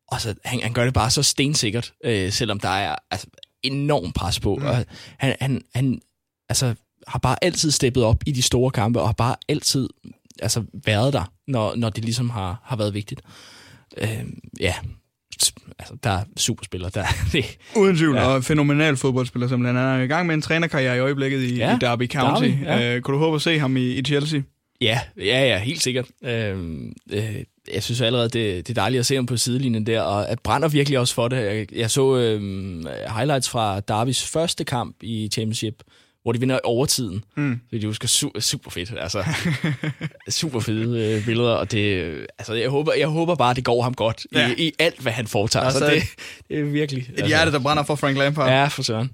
[0.07, 3.27] og så, han, han gør det bare så stensikkert, øh, selvom der er altså,
[3.63, 4.55] enorm pres på.
[4.55, 4.65] Mm.
[4.65, 4.85] Og
[5.17, 6.01] han, han, han
[6.49, 6.75] altså,
[7.07, 9.89] har bare altid steppet op i de store kampe, og har bare altid
[10.41, 13.21] altså, været der, når, når det ligesom har, har været vigtigt
[13.97, 14.23] øh,
[14.59, 14.73] ja,
[15.79, 16.91] altså, der er superspillere.
[16.93, 18.27] Der, det, Uden tvivl, ja.
[18.27, 19.75] og fænomenal fodboldspiller simpelthen.
[19.75, 22.47] Han er i gang med en trænerkarriere i øjeblikket i, ja, i Derby County.
[22.47, 22.95] Derby, ja.
[22.95, 24.41] øh, kunne du håbe at se ham i, i Chelsea?
[24.81, 26.05] Ja, ja, ja, helt sikkert.
[26.23, 26.57] Øh,
[27.11, 27.35] øh,
[27.73, 30.39] jeg synes allerede, det, det er dejligt at se ham på sidelinjen der, og at
[30.39, 31.37] brænder virkelig også for det.
[31.37, 32.41] Jeg, jeg så øh,
[33.15, 35.83] highlights fra Derbys første kamp i Championship,
[36.29, 37.23] hvor de vinder i overtiden.
[37.37, 37.59] Mm.
[37.71, 38.93] Det er jo super, super fedt.
[38.97, 39.23] Altså,
[40.29, 43.93] super fede øh, billeder, og det, altså, jeg, håber, jeg håber bare, det går ham
[43.93, 44.49] godt ja.
[44.57, 45.65] i, i alt, hvad han foretager.
[45.65, 46.03] Altså, så det,
[46.47, 47.01] det er virkelig...
[47.01, 48.49] Et altså, hjerte, der brænder for Frank Lampard.
[48.49, 49.11] Ja, for søren.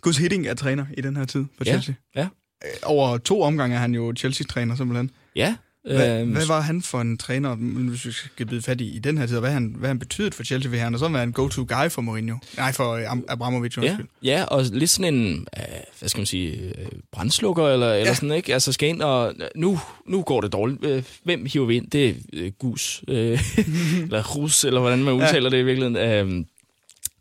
[0.00, 1.94] Gus Hidding er træner i den her tid for Chelsea.
[2.14, 2.28] Ja, ja.
[2.64, 5.10] Øh, over to omgange er han jo Chelsea-træner simpelthen.
[5.36, 8.96] Ja, hvad, øhm, hvad var han for en træner, hvis vi skal blive fat i,
[8.96, 10.70] i den her tid, og hvad han, hvad han betydet for Chelsea?
[10.70, 12.36] Vil han så være en go-to-guy for Mourinho?
[12.56, 13.78] Nej, for øh, Abramovic.
[13.78, 15.64] Ja, ja, og lidt sådan en, øh,
[15.98, 18.00] hvad skal man sige, øh, brændslukker, eller, ja.
[18.00, 18.52] eller sådan, ikke?
[18.54, 21.06] Altså skal ind og, nu, nu går det dårligt.
[21.24, 21.90] Hvem hiver vi ind?
[21.90, 23.40] Det er øh, Gus, øh,
[24.02, 25.56] eller Rus, eller hvordan man udtaler ja.
[25.56, 25.96] det i virkeligheden.
[25.96, 26.44] Øh,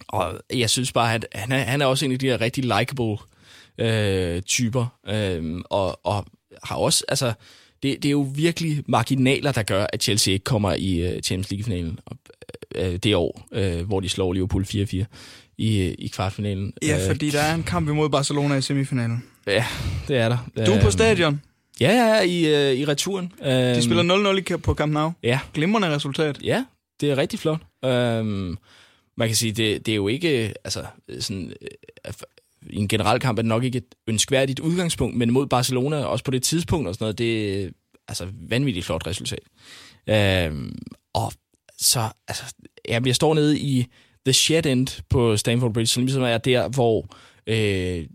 [0.07, 2.63] og jeg synes bare, at han er, han er også en af de her rigtig
[2.63, 3.17] likable
[3.77, 6.25] øh, typer, øh, og, og
[6.63, 7.33] har også, altså,
[7.83, 11.51] det, det er jo virkelig marginaler, der gør, at Chelsea ikke kommer i uh, Champions
[11.51, 11.99] League-finalen
[12.79, 15.03] uh, det år, uh, hvor de slår Liverpool 4-4
[15.57, 16.73] i, i kvartfinalen.
[16.81, 19.23] Ja, fordi der er en kamp imod Barcelona i semifinalen.
[19.47, 19.65] Ja,
[20.07, 20.65] det er der.
[20.65, 21.41] Du er på stadion?
[21.79, 23.33] Ja, ja, i, uh, i returen.
[23.43, 25.11] De spiller 0-0 på Camp Nou.
[25.23, 25.39] Ja.
[25.53, 26.39] Glimrende resultat.
[26.43, 26.65] Ja,
[27.01, 27.59] det er rigtig flot.
[27.83, 28.57] Um,
[29.17, 30.85] man kan sige, det, det er jo ikke altså,
[31.19, 31.53] sådan,
[32.69, 36.23] i en generel kamp er det nok ikke et ønskværdigt udgangspunkt, men mod Barcelona, også
[36.23, 37.69] på det tidspunkt og sådan noget, det er
[38.07, 39.43] altså vanvittigt flot resultat.
[40.07, 40.71] Øh,
[41.13, 41.33] og
[41.77, 42.43] så, altså,
[42.89, 43.85] jamen, jeg står nede i
[44.25, 47.15] The Shed End på Stamford Bridge, som ligesom er der, hvor
[47.47, 48.07] øh,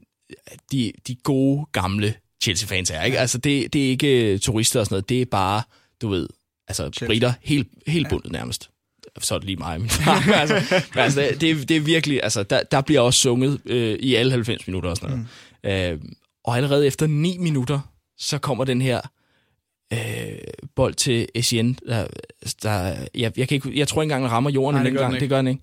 [0.73, 3.19] de, de gode gamle Chelsea-fans er, ikke?
[3.19, 5.63] Altså, det, det er ikke øh, turister og sådan noget, det er bare,
[6.03, 6.29] du ved,
[6.69, 7.09] altså, Chelsea.
[7.09, 8.71] britter helt, helt bundet nærmest
[9.21, 9.81] så er det lige mig.
[9.81, 9.91] Men,
[10.35, 14.33] altså, altså, det, det er virkelig, altså, der, der bliver også sunget øh, i alle
[14.33, 15.27] 90 minutter og sådan
[15.63, 15.99] noget.
[16.01, 16.05] Mm.
[16.05, 16.13] Øh,
[16.45, 17.81] og allerede efter 9 minutter,
[18.19, 19.01] så kommer den her
[19.93, 20.39] øh,
[20.77, 21.77] bold til Etienne.
[21.89, 22.07] Der,
[22.63, 25.21] der, jeg, jeg, kan ikke, jeg tror ikke engang, han rammer jorden Nej, den gang.
[25.21, 25.63] Det gør han ikke.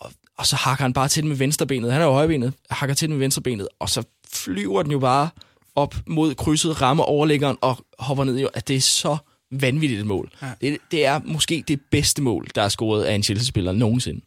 [0.00, 1.92] Og, og så hakker han bare til den med venstrebenet.
[1.92, 2.52] Han er jo højbenet.
[2.70, 3.68] Hakker til den med venstrebenet.
[3.78, 5.28] Og så flyver den jo bare
[5.74, 8.48] op mod krydset, rammer overlæggeren og hopper ned.
[8.54, 9.16] At det er så
[9.60, 10.30] vanvittigt mål.
[10.42, 10.50] Ja.
[10.60, 14.20] Det, det er måske det bedste mål, der er scoret af en Chelsea-spiller nogensinde.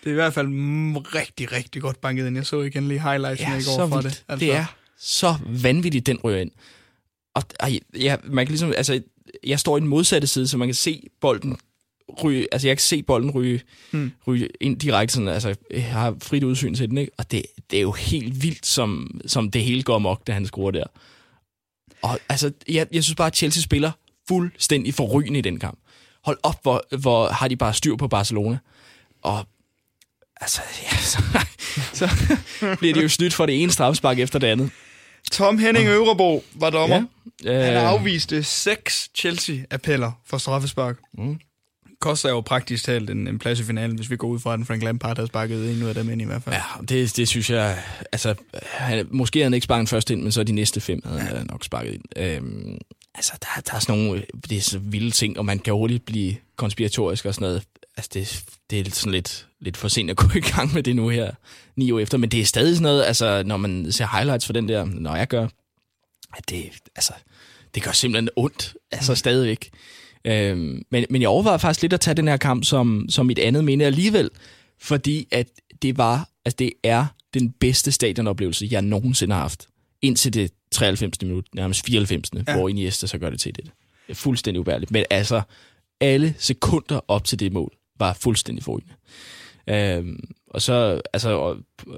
[0.00, 0.46] Det er i hvert fald
[1.14, 2.36] rigtig, rigtig godt banket ind.
[2.36, 4.24] Jeg så igen lige highlightsene ja, i går fra det.
[4.28, 4.46] Altså.
[4.46, 4.64] Det er
[4.98, 6.50] så vanvittigt, den ryger ind.
[7.34, 7.42] Og,
[7.98, 9.00] ja, man kan ligesom, altså,
[9.46, 11.56] jeg står i den modsatte side, så man kan se bolden
[12.24, 14.12] ryge, altså jeg kan se bolden ryge, hmm.
[14.26, 17.12] ryge ind direkte, sådan, altså jeg har frit udsyn til den, ikke?
[17.18, 20.46] og det, det er jo helt vildt, som, som det hele går mok, da han
[20.46, 20.84] scorer der.
[22.02, 23.90] Og altså, jeg, jeg synes bare, at Chelsea spiller
[24.30, 25.78] fuldstændig forrygende i den kamp.
[26.24, 28.58] Hold op, hvor, hvor har de bare styr på Barcelona.
[29.22, 29.46] Og
[30.40, 31.22] altså, ja, så,
[31.92, 32.08] så
[32.78, 34.70] bliver det jo snydt for det ene strafspark efter det andet.
[35.32, 37.04] Tom Henning Øvrebo var dommer.
[37.44, 37.64] Ja, øh...
[37.64, 40.96] Han afviste seks Chelsea-appeller for straffespark.
[41.18, 41.40] Mm.
[42.00, 44.60] Koster jo praktisk talt en, en plads i finalen, hvis vi går ud fra, at
[44.66, 46.54] Frank Lampard havde sparket en ud af dem ind i hvert fald.
[46.54, 47.82] Ja, det, det synes jeg...
[48.12, 51.20] Altså, han, måske havde han ikke sparket først ind, men så de næste fem havde
[51.20, 51.24] ja.
[51.24, 52.02] han nok sparket ind.
[52.16, 52.78] Øhm,
[53.14, 56.04] altså, der, der er sådan nogle det er så vilde ting, og man kan hurtigt
[56.04, 57.62] blive konspiratorisk og sådan noget.
[57.96, 60.96] Altså, det, det er sådan lidt, lidt for sent at gå i gang med det
[60.96, 61.30] nu her,
[61.76, 62.18] ni år efter.
[62.18, 65.16] Men det er stadig sådan noget, altså, når man ser highlights for den der, når
[65.16, 65.48] jeg gør,
[66.36, 67.12] at det, altså,
[67.74, 69.70] det gør simpelthen ondt, altså stadigvæk.
[70.24, 73.38] Øhm, men, men jeg overvejede faktisk lidt at tage den her kamp som, som mit
[73.38, 74.30] andet minde alligevel,
[74.80, 75.46] fordi at
[75.82, 79.66] det var, altså det er den bedste stadionoplevelse, jeg nogensinde har haft.
[80.02, 81.22] Indtil det 93.
[81.22, 82.30] minut, nærmest 94.
[82.48, 82.56] Ja.
[82.56, 83.64] hvor Iniesta så gør det til det.
[83.64, 83.72] Det
[84.08, 84.90] er fuldstændig ubærligt.
[84.90, 85.42] Men altså,
[86.00, 88.94] alle sekunder op til det mål var fuldstændig forrygende.
[89.68, 91.56] Øhm, og så, altså,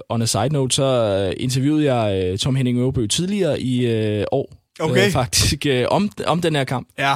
[0.09, 4.25] on a side note, så øh, interviewede jeg øh, Tom Henning Ørebø tidligere i øh,
[4.31, 5.05] år, okay.
[5.05, 6.87] øh, faktisk, øh, om, om den her kamp.
[6.97, 7.15] Ja.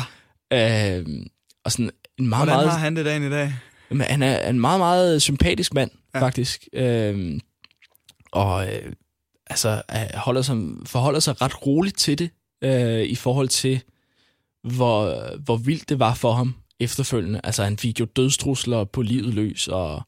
[0.54, 1.28] Øhm,
[1.64, 3.54] og sådan en meget, Hvordan meget, har han det dagen i dag?
[3.92, 6.22] Han er en meget, meget sympatisk mand, ja.
[6.22, 6.68] faktisk.
[6.74, 7.40] Øhm,
[8.32, 8.94] og øh,
[9.48, 9.82] altså,
[10.14, 12.30] holder sig, forholder sig ret roligt til det,
[12.64, 13.82] øh, i forhold til,
[14.64, 17.42] hvor, hvor vildt det var for ham efterfølgende.
[17.44, 20.02] Altså, han fik jo dødstrusler på livet løs, og,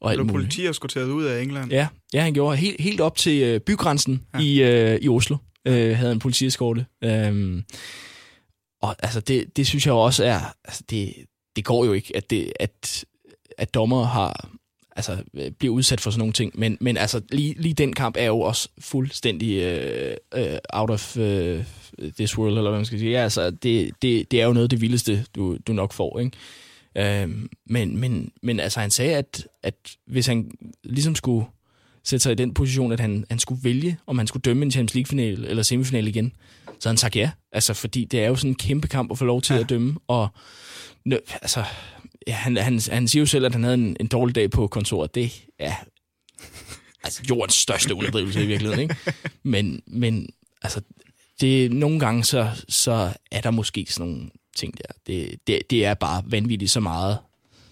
[0.00, 0.32] og alt muligt.
[0.32, 1.70] politi eskorteret ud af England?
[1.70, 4.38] Ja, ja han gjorde helt, helt op til øh, bygrænsen ja.
[4.38, 5.36] i, øh, i Oslo,
[5.66, 6.86] øh, havde en politieskorte.
[7.04, 7.62] Øh,
[8.82, 11.14] og altså, det, det synes jeg også er, altså, det,
[11.56, 13.04] det går jo ikke, at, det, at,
[13.58, 14.50] at dommer har,
[14.96, 16.52] altså, øh, bliver udsat for sådan nogle ting.
[16.54, 19.78] Men, men altså, lige, lige den kamp er jo også fuldstændig
[20.32, 21.64] uh, uh, out of uh,
[22.16, 23.10] this world, eller hvad man skal sige.
[23.10, 26.18] Ja, altså, det, det, det er jo noget af det vildeste, du, du nok får,
[26.18, 26.36] ikke?
[26.98, 29.74] Øhm, men, men, men altså, han sagde, at, at
[30.06, 30.50] hvis han
[30.84, 31.46] ligesom skulle
[32.04, 34.70] sætte sig i den position, at han, han skulle vælge, om han skulle dømme en
[34.70, 36.32] Champions League-final eller semifinal igen,
[36.80, 37.30] så han sagt ja.
[37.52, 39.60] Altså, fordi det er jo sådan en kæmpe kamp at få lov til ja.
[39.60, 40.28] at dømme, og
[41.04, 41.64] nø, altså,
[42.26, 44.66] ja, han, han, han siger jo selv, at han havde en, en dårlig dag på
[44.66, 45.14] kontoret.
[45.14, 45.74] Det er
[47.04, 48.96] altså, jordens største underdrivelse i virkeligheden, ikke?
[49.42, 50.28] Men, men
[50.62, 50.80] altså,
[51.40, 54.94] det, nogle gange så, så er der måske sådan nogle ting der.
[55.06, 57.18] Det, det, det er bare vanvittigt så meget,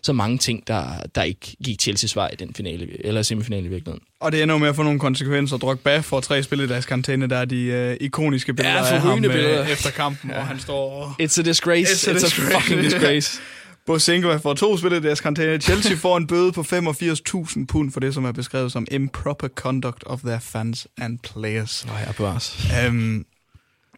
[0.05, 3.69] så mange ting, der, der ikke gik Chelsea's vej i den finale, eller semifinale i
[3.69, 4.05] virkeligheden.
[4.21, 5.57] Og det ender med at få nogle konsekvenser.
[5.57, 9.01] Drogba får tre spil i deres karantæne, der er de øh, ikoniske billeder ja, af
[9.01, 9.67] ham øh, billeder.
[9.67, 10.37] efter kampen, ja.
[10.37, 11.17] hvor han står...
[11.23, 11.93] It's a disgrace.
[11.93, 12.55] It's a, It's disgrace.
[12.55, 13.41] a fucking disgrace.
[13.87, 15.61] Bosenko får to spil i deres karantæne.
[15.61, 20.05] Chelsea får en bøde på 85.000 pund for det, som er beskrevet som improper conduct
[20.07, 21.87] of their fans and players.
[21.87, 22.71] Nå, ja, bevares.
[22.85, 23.25] Øhm,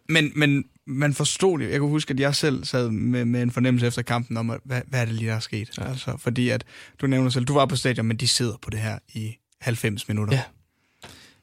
[0.08, 1.70] men, men man forstod det.
[1.70, 4.60] Jeg kunne huske, at jeg selv sad med, med en fornemmelse efter kampen om, at,
[4.64, 5.78] hvad, hvad er det lige, der er sket?
[5.78, 5.88] Ja.
[5.88, 6.64] Altså, fordi at,
[7.00, 10.08] du nævner selv, du var på stadion, men de sidder på det her i 90
[10.08, 10.34] minutter.
[10.34, 10.42] Ja.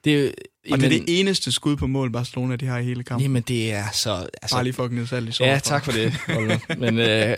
[0.04, 0.34] Det, og
[0.70, 3.24] jamen, det er det eneste skud på mål, Barcelona de har i hele kampen.
[3.24, 4.28] Jamen, det er så...
[4.42, 5.46] Altså, Bare lige fucking salt i sår.
[5.46, 6.14] Ja, tak for det,
[6.80, 7.38] Men øh,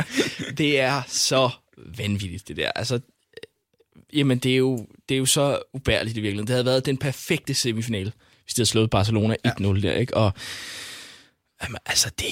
[0.58, 1.50] det er så
[1.98, 2.70] vanvittigt, det der.
[2.70, 3.00] Altså,
[4.12, 6.46] jamen, det er, jo, det er jo så ubærligt i virkeligheden.
[6.46, 8.12] Det havde været den perfekte semifinale,
[8.44, 9.80] hvis de havde slået Barcelona 1-0 ja.
[9.80, 10.16] der, ikke?
[10.16, 10.32] Og
[11.62, 12.26] jamen, altså, det...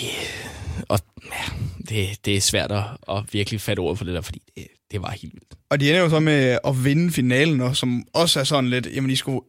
[0.89, 1.55] Og, ja,
[1.89, 5.03] det, det er svært at, at virkelig fatte ord for det der, fordi det, det
[5.03, 5.55] var helt vildt.
[5.71, 8.89] Og de ender jo så med at vinde finalen, og som også er sådan lidt,
[8.95, 9.41] jamen de skulle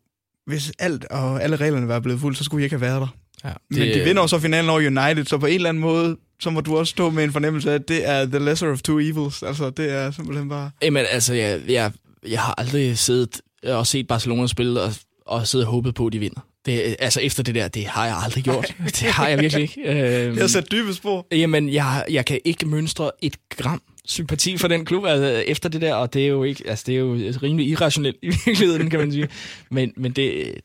[0.48, 3.08] hvis alt og alle reglerne var blevet fuldt, så skulle I ikke have været der.
[3.44, 3.58] Ja, det...
[3.70, 6.62] Men de vinder også finalen over United, så på en eller anden måde, så må
[6.62, 9.44] du også stå med en fornemmelse af, at det er the lesser of two evils.
[9.44, 10.72] Altså, det er simpelthen bare...
[10.82, 11.92] Jamen, altså, jeg, jeg,
[12.28, 14.94] jeg har aldrig siddet og set Barcelona spille og,
[15.26, 16.42] og siddet og håbet på, at de vinder.
[16.66, 18.76] Det, altså efter det der, det har jeg aldrig gjort.
[19.00, 19.82] det har jeg virkelig ikke.
[19.82, 21.28] Øhm, jeg har sat dybe spor.
[21.32, 25.82] Jamen, jeg, jeg kan ikke mønstre et gram sympati for den klub altså, efter det
[25.82, 29.00] der, og det er jo ikke, altså det er jo rimelig irrationelt i virkeligheden, kan
[29.00, 29.28] man sige.
[29.72, 30.56] Men, men det,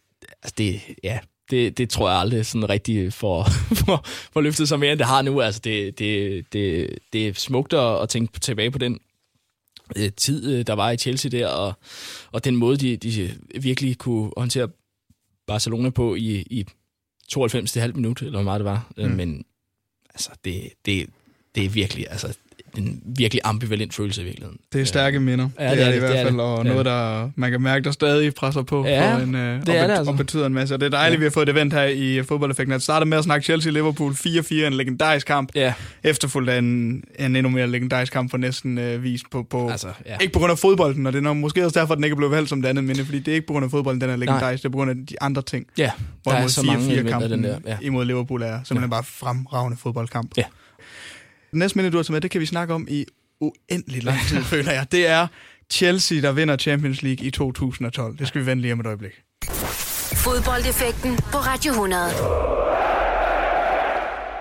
[0.42, 1.18] altså det, ja,
[1.50, 3.46] det, det tror jeg aldrig sådan rigtig for,
[3.84, 5.40] for, for løftet sig mere, end det har nu.
[5.40, 8.98] Altså det, det, det, det er smukt at, at tænke tilbage på den
[9.96, 11.72] øh, tid, øh, der var i Chelsea der, og,
[12.32, 14.68] og den måde, de, de virkelig kunne håndtere
[15.50, 16.66] Barcelona på i, i
[17.32, 18.92] 92,5 minut, eller hvor meget det var.
[18.96, 19.10] Mm.
[19.10, 19.44] Men
[20.14, 21.08] altså, det, det,
[21.54, 22.38] det er virkelig, altså,
[22.78, 24.58] en virkelig ambivalent følelse i virkeligheden.
[24.72, 25.48] Det er stærke minder.
[25.58, 27.84] Ja, det, det er det, i hvert fald, det og noget, der man kan mærke,
[27.84, 30.10] der stadig presser på ja, for en, uh, det er og, det, altså.
[30.10, 30.74] og betyder en masse.
[30.74, 31.18] Og det er dejligt, ja.
[31.18, 32.72] vi har fået et event her i fodboldeffekten.
[32.72, 35.48] Det startede med at snakke Chelsea-Liverpool 4-4, en legendarisk kamp.
[35.54, 35.72] Ja.
[36.02, 39.88] Efterfulgt af en, en endnu mere legendarisk kamp for næsten uh, vist på, på altså,
[40.06, 40.16] ja.
[40.18, 42.14] ikke på grund af fodbolden, og det er nok, måske også derfor, at den ikke
[42.14, 44.00] er blevet valgt som det andet minde, fordi det er ikke på grund af fodbolden,
[44.00, 44.56] den er legendarisk, Nej.
[44.56, 45.66] det er på grund af de andre ting.
[45.78, 45.90] Ja,
[46.24, 47.58] der er så mange kampen den der.
[47.66, 47.76] Ja.
[47.82, 48.96] imod Liverpool er simpelthen ja.
[48.96, 50.30] bare fremragende fodboldkamp.
[50.36, 50.44] Ja.
[51.50, 53.04] Den næste minde, du har taget med, det kan vi snakke om i
[53.40, 54.86] uendelig lang tid, føler jeg.
[54.92, 55.26] Det er
[55.72, 58.18] Chelsea, der vinder Champions League i 2012.
[58.18, 59.12] Det skal vi vende lige om et øjeblik.
[60.14, 62.02] Fodboldeffekten på Radio 100.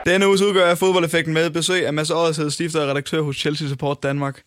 [0.06, 3.68] Denne uges udgør jeg fodboldeffekten med besøg af Mads Årshed, stifter og redaktør hos Chelsea
[3.68, 4.42] Support Danmark.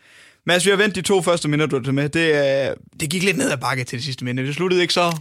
[0.47, 2.09] Mads, vi har vendt de to første minutter, du med.
[2.09, 4.47] Det, det gik lidt ned ad bakke til det sidste minde.
[4.47, 5.13] Det sluttede ikke så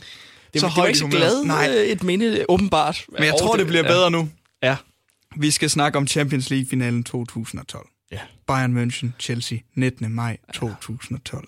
[0.54, 1.70] det, så det var ikke så glad Nej.
[1.70, 3.06] Øh, et minde, åbenbart.
[3.10, 4.10] Men jeg tror, det, det bliver bedre ja.
[4.10, 4.30] nu.
[4.64, 4.76] Ja.
[5.36, 7.88] Vi skal snakke om Champions League-finalen 2012.
[8.12, 8.20] Ja.
[8.48, 10.12] Bayern München, Chelsea, 19.
[10.12, 11.48] maj 2012.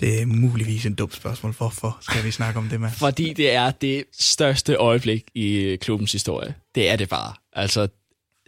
[0.00, 1.52] Det er muligvis en dum spørgsmål.
[1.52, 2.90] Hvorfor skal vi snakke om det, med?
[2.98, 6.54] Fordi det er det største øjeblik i klubbens historie.
[6.74, 7.34] Det er det bare.
[7.52, 7.88] Altså,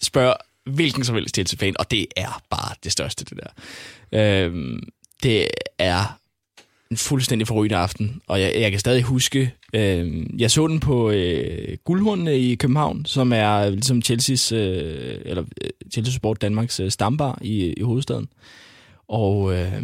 [0.02, 0.36] spørg
[0.70, 4.44] hvilken som helst Chelsea-fan, og det er bare det største, det der.
[4.44, 4.82] Øhm,
[5.22, 6.18] det er
[6.90, 11.10] en fuldstændig forrygende aften, og jeg, jeg kan stadig huske, øh, jeg så den på
[11.10, 16.90] øh, Guldhornene i København, som er ligesom Chelsea's, øh, eller øh, Chelsea Sport Danmarks øh,
[16.90, 18.28] stambar i, i hovedstaden.
[19.08, 19.82] Og øh,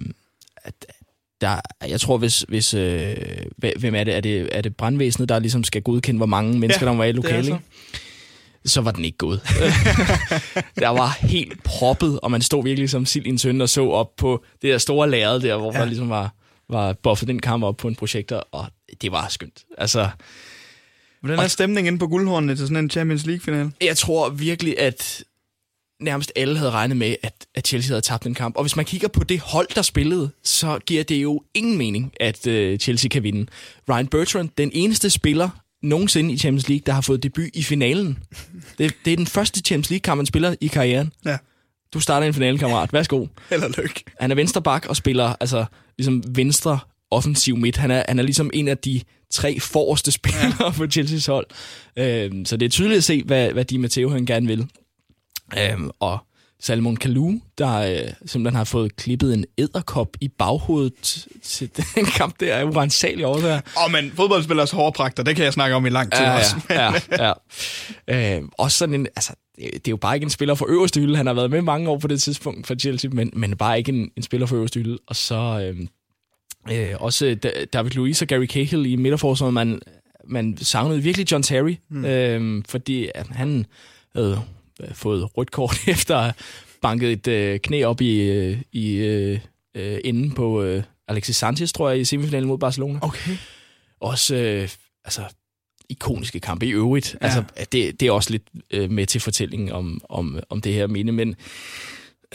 [1.40, 3.16] der, jeg tror, hvis, hvis øh,
[3.56, 4.14] hvem er det?
[4.14, 7.04] Er det, er det brandvæsenet, der ligesom skal godkende, hvor mange mennesker, ja, der var
[7.04, 7.58] i lokalet?
[8.64, 9.40] så var den ikke gået.
[10.84, 13.88] der var helt proppet, og man stod virkelig som sild i en søn og så
[13.88, 15.78] op på det der store lærred der, hvor ja.
[15.78, 16.34] der ligesom var
[16.70, 18.66] var buffet den kamp op på en projektor, og
[19.00, 19.64] det var skønt.
[19.78, 20.10] Altså,
[21.20, 23.72] Hvordan er stemningen inde på guldhornene til sådan en Champions League-finale?
[23.80, 25.24] Jeg tror virkelig, at
[26.00, 28.56] nærmest alle havde regnet med, at, at Chelsea havde tabt den kamp.
[28.56, 32.12] Og hvis man kigger på det hold, der spillede, så giver det jo ingen mening,
[32.20, 33.46] at uh, Chelsea kan vinde.
[33.88, 35.48] Ryan Bertrand, den eneste spiller
[35.82, 38.18] nogensinde i Champions League, der har fået debut i finalen.
[38.78, 41.12] Det, det er den første Champions League-kamp, man spiller i karrieren.
[41.24, 41.38] Ja.
[41.94, 42.92] Du starter en finale, kammerat.
[42.92, 43.26] Værsgo.
[43.50, 44.04] Held og lykke.
[44.20, 45.64] Han er venstre bak og spiller altså
[45.98, 46.78] ligesom venstre
[47.10, 47.76] offensiv midt.
[47.76, 50.70] Han er, han er ligesom en af de tre forreste spillere ja.
[50.78, 51.46] på Chelsea's hold.
[51.96, 54.66] Øhm, så det er tydeligt at se, hvad, hvad Di Matteo han gerne vil.
[55.58, 56.18] Øhm, og
[56.60, 62.40] Salmon Kalou, der øh, simpelthen har fået klippet en æderkop i baghovedet til den kamp,
[62.40, 63.60] der er urensageligt årsager.
[63.76, 66.56] Åh, oh, men fodboldspillers hårpragter, det kan jeg snakke om i lang tid ja, også.
[66.70, 67.32] Ja, ja,
[68.08, 68.36] ja.
[68.38, 71.16] Øh, også sådan en, altså, det er jo bare ikke en spiller for øverste hylde.
[71.16, 73.92] Han har været med mange år på det tidspunkt for Chelsea, men, men bare ikke
[73.92, 74.98] en, en spiller for øverste hylde.
[75.06, 75.86] Og så øh,
[76.72, 77.36] øh, også
[77.72, 79.54] David Luiz og Gary Cahill i midterforsvaret.
[79.54, 79.80] Man,
[80.24, 82.04] man savnede virkelig John Terry, mm.
[82.04, 83.66] øh, fordi han
[84.14, 84.40] havde
[84.92, 86.32] fået rødt kort efter
[86.82, 89.38] banket et øh, knæ op i, øh, i øh,
[89.74, 92.98] øh, enden på øh, Alexis Sanchez, tror jeg, i semifinalen mod Barcelona.
[93.02, 93.36] Okay.
[94.00, 94.68] Også, øh,
[95.04, 95.22] altså,
[95.88, 97.16] ikoniske kampe i øvrigt.
[97.20, 97.26] Ja.
[97.26, 100.86] Altså, det, det er også lidt øh, med til fortællingen om, om, om det her
[100.86, 101.36] minde, men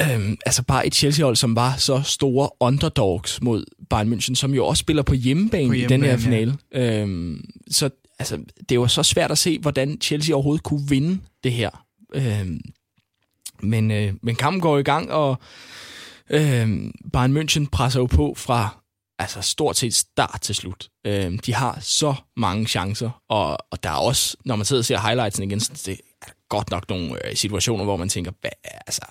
[0.01, 4.65] øhm, altså bare et Chelsea-hold, som var så store underdogs mod Bayern München, som jo
[4.65, 6.57] også spiller på hjemmebane, på hjemmebane i den her finale.
[6.73, 7.01] Ja.
[7.01, 11.51] Øhm, så altså, det var så svært at se, hvordan Chelsea overhovedet kunne vinde det
[11.51, 11.85] her.
[12.13, 12.61] Øhm,
[13.61, 15.39] men, øh, men kampen går i gang, og
[16.29, 16.69] øh,
[17.13, 18.78] Bayern München presser jo på fra
[19.19, 20.89] altså stort set start til slut.
[21.05, 24.85] Øh, de har så mange chancer, og, og der er også, når man sidder og
[24.85, 28.51] ser highlightsen igen, så det er godt nok nogle øh, situationer, hvor man tænker, hvad,
[28.87, 29.01] altså,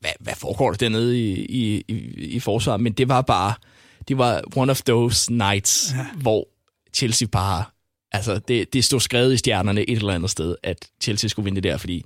[0.00, 2.80] hvad, hvad foregår der dernede i, i, i, i forsvaret?
[2.80, 3.54] Men det var bare,
[4.08, 6.06] det var one of those nights, ja.
[6.14, 6.48] hvor
[6.94, 7.64] Chelsea bare,
[8.12, 11.62] altså det, det stod skrevet i stjernerne et eller andet sted, at Chelsea skulle vinde
[11.62, 12.04] det der, fordi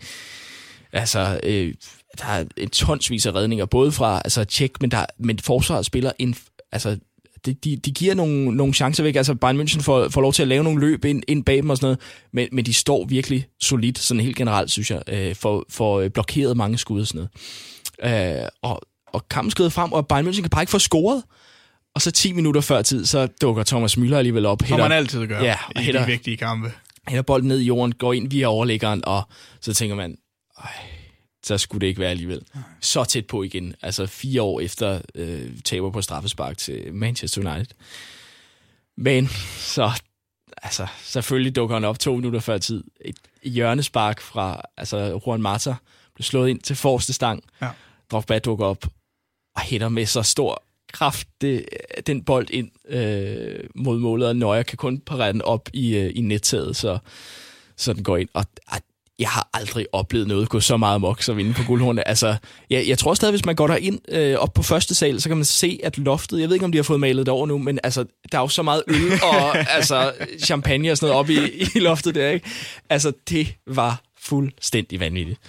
[0.92, 1.75] altså, øh,
[2.19, 6.12] der er en tonsvis af redninger, både fra altså, Tjek, men, der, men forsvaret spiller
[6.19, 6.37] en,
[6.73, 6.99] altså,
[7.47, 9.17] de, de, de giver nogle, nogle chancer væk.
[9.17, 11.71] Altså Bayern München får, får lov til at lave nogle løb ind, ind bag dem
[11.71, 11.99] og sådan noget,
[12.33, 16.57] men, men de står virkelig solidt, sådan helt generelt, synes jeg, øh, for, for blokeret
[16.57, 17.29] mange skud og sådan
[18.03, 18.42] noget.
[18.42, 18.81] Øh, og,
[19.13, 21.23] og kampen skrider frem, og Bayern München kan bare ikke få scoret.
[21.94, 24.63] Og så 10 minutter før tid, så dukker Thomas Müller alligevel op.
[24.67, 26.73] Som man altid gør ja, i hætter, de vigtige kampe.
[27.09, 29.23] Hætter bolden ned i jorden, går ind via overlæggeren, og
[29.61, 30.17] så tænker man,
[30.59, 30.71] Ej,
[31.47, 32.42] så skulle det ikke være alligevel.
[32.81, 33.75] Så tæt på igen.
[33.83, 37.75] Altså fire år efter øh, taber på straffespark til Manchester United.
[38.97, 39.29] Men
[39.75, 39.90] så,
[40.63, 42.85] altså, selvfølgelig dukker han op to minutter før tid.
[43.01, 45.75] Et hjørnespark fra altså, Juan Mata
[46.15, 47.44] blev slået ind til forreste stang.
[47.63, 47.71] Ja.
[48.11, 48.87] Drogba dukker op
[49.55, 51.69] og hætter med så stor kraft det,
[52.07, 56.13] den bold ind øh, mod målet, og Nøjer kan kun parere den op i, øh,
[56.15, 56.99] i nettaget, så,
[57.77, 58.29] så den går ind.
[58.35, 58.79] Og, og
[59.19, 62.02] jeg har aldrig oplevet noget gå så meget mok som inde på guldhornet.
[62.06, 62.37] Altså,
[62.71, 65.37] jeg, jeg tror stadig, hvis man går derind øh, op på første sal, så kan
[65.37, 67.58] man se, at loftet, jeg ved ikke, om de har fået malet det over nu,
[67.58, 70.12] men altså, der er jo så meget øl og altså,
[70.44, 71.38] champagne og sådan noget op i,
[71.75, 72.46] i loftet der, ikke?
[72.90, 75.40] Altså, det var fuldstændig vanvittigt.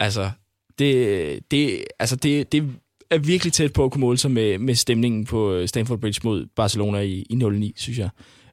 [0.00, 0.30] Altså,
[0.78, 2.70] det, det, altså det, det
[3.10, 6.46] er virkelig tæt på at kunne måle sig med, med stemningen på Stamford Bridge mod
[6.56, 8.08] Barcelona i, i 09, synes jeg.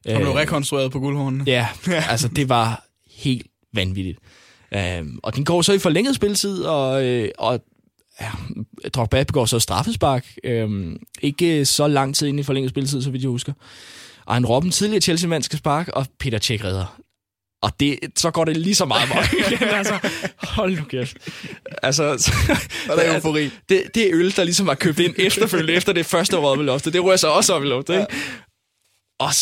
[0.08, 1.44] Og blev rekonstrueret på guldhornene.
[1.46, 1.68] Ja,
[2.10, 4.18] altså det var helt vanvittigt.
[4.76, 7.60] Um, og den går så i forlænget spilletid, og, øh, og
[8.20, 8.30] ja,
[8.94, 10.26] Drogba begår så straffespark.
[10.64, 13.52] Um, ikke så lang tid ind i forlænget spilletid, så vidt jeg husker.
[14.26, 16.98] Og han Robben, tidligere Chelsea-mand, skal sparke, og Peter Cech redder.
[17.62, 19.42] Og det, så går det lige så meget mok
[19.78, 19.98] altså,
[20.38, 21.16] hold nu kæft.
[21.82, 22.32] Altså, så,
[22.90, 23.50] og det er eufori.
[23.68, 26.92] Det, det øl, der ligesom var købt ind efterfølgende, efter det første råd ved loftet.
[26.92, 28.06] Det rører sig også op i loftet, ikke?
[28.10, 28.18] Ja.
[29.18, 29.32] Og,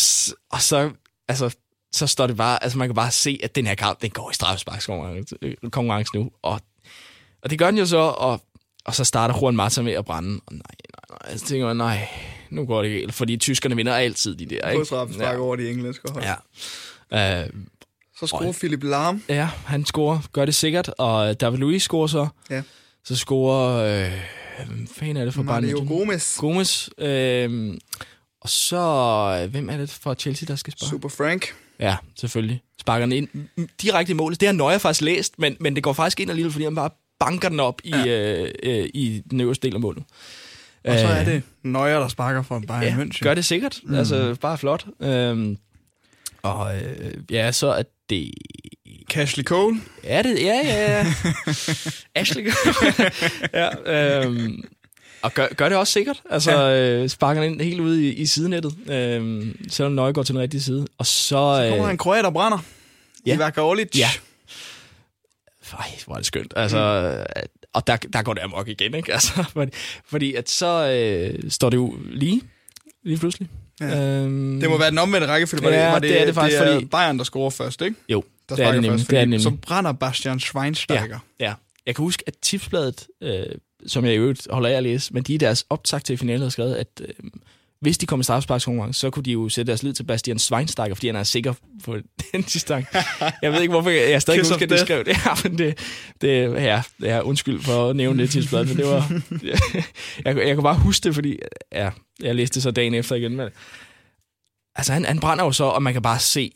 [0.51, 0.91] og så,
[1.27, 1.55] altså,
[1.93, 4.31] så står det bare, altså man kan bare se, at den her kamp, den går
[4.31, 6.31] i straffesparkskonkurrence nu.
[6.41, 6.61] Og,
[7.41, 8.41] og det gør den jo så, og,
[8.85, 10.41] og så starter Juan Mata med at brænde.
[10.45, 10.61] Og nej,
[11.09, 11.37] nej, nej.
[11.37, 12.07] Så tænker man, nej,
[12.49, 13.13] nu går det galt.
[13.13, 14.81] Fordi tyskerne vinder altid de der, ikke?
[14.81, 15.39] På straffespark ja.
[15.39, 16.23] over de engelske hold.
[17.11, 17.43] Ja.
[17.43, 17.49] Uh,
[18.19, 19.23] så scorer og, Philip Lahm.
[19.29, 20.89] Ja, han scorer, gør det sikkert.
[20.97, 22.27] Og David Luiz scorer så.
[22.49, 22.61] Ja.
[23.03, 24.11] Så scorer, øh,
[24.57, 25.87] hvem fanden er det for Mario Bayern?
[25.87, 26.37] Gomez.
[26.37, 26.89] Gomez.
[26.97, 27.73] Øh,
[28.41, 30.89] og så, hvem er det for Chelsea, der skal spille?
[30.89, 31.53] Super Frank.
[31.81, 32.61] Ja, selvfølgelig.
[32.79, 33.27] Sparker den ind
[33.81, 34.39] direkte i målet.
[34.39, 36.89] Det har Nøje faktisk læst, men, men det går faktisk ind alligevel, fordi han bare
[37.19, 38.05] banker den op ja.
[38.05, 40.03] i, øh, øh, i den øverste del af målet.
[40.85, 43.23] Og så er det Nøjer, der sparker for Bayern ja, München.
[43.23, 43.79] gør det sikkert.
[43.83, 43.95] Mm.
[43.95, 44.85] Altså, bare flot.
[44.99, 45.57] Øhm,
[46.41, 48.31] og øh, ja, så er det...
[49.11, 49.81] Cashley Cole?
[50.03, 51.13] Ja, det, ja, ja, ja.
[52.21, 53.11] Ashley Cole.
[53.87, 54.63] ja, øhm,
[55.21, 56.21] og gør, gør det også sikkert.
[56.29, 57.01] Altså, ja.
[57.01, 60.61] øh, sparker ind helt ude i, i sidenettet, øh, selvom Nøje går til den rigtige
[60.61, 60.87] side.
[60.97, 61.27] Og så...
[61.29, 62.57] Så kommer øh, en kroat og brænder.
[63.25, 63.35] Ja.
[63.35, 63.89] I Vakolic.
[63.95, 64.09] Ja.
[65.79, 66.53] Ej, hvor er det skønt.
[66.55, 67.41] Altså, mm.
[67.73, 69.13] Og der, der går det amok igen, ikke?
[69.13, 69.71] Altså, fordi,
[70.05, 72.41] fordi at så øh, står det jo lige,
[73.03, 73.49] lige pludselig.
[73.81, 74.21] Ja.
[74.21, 75.63] Øhm, det må være den omvendte rækkefølge.
[75.63, 76.85] Var ja, det, var det, det er det faktisk, det er fordi...
[76.85, 77.95] Bayern, der scorer først, ikke?
[78.09, 78.99] Jo, der det er det nemlig.
[78.99, 79.43] Først, det er det nemlig.
[79.43, 81.19] Så brænder Bastian Schweinsteiger.
[81.39, 81.53] Ja, ja.
[81.85, 83.45] Jeg kan huske, at tipsbladet, øh,
[83.87, 86.41] som jeg i øvrigt holder af at læse, men de i deres optag til finalen
[86.41, 87.29] havde skrevet, at øh,
[87.81, 90.95] hvis de kommer i straffesparkskonkurrence, så kunne de jo sætte deres lid til Bastian Schweinsteiger,
[90.95, 91.53] fordi han er sikker
[91.83, 91.95] på
[92.31, 92.87] den distance.
[93.41, 95.17] Jeg ved ikke, hvorfor jeg, jeg stadig husker, at de skrev det.
[95.25, 95.77] Ja, men det,
[96.21, 99.11] det ja, er undskyld for at nævne det tipsbladet, men det var...
[99.43, 99.59] jeg,
[100.25, 101.39] jeg, jeg kan bare huske det, fordi
[101.71, 103.49] ja, jeg læste det så dagen efter igen, men
[104.75, 106.51] altså han, han brænder jo så, og man kan bare se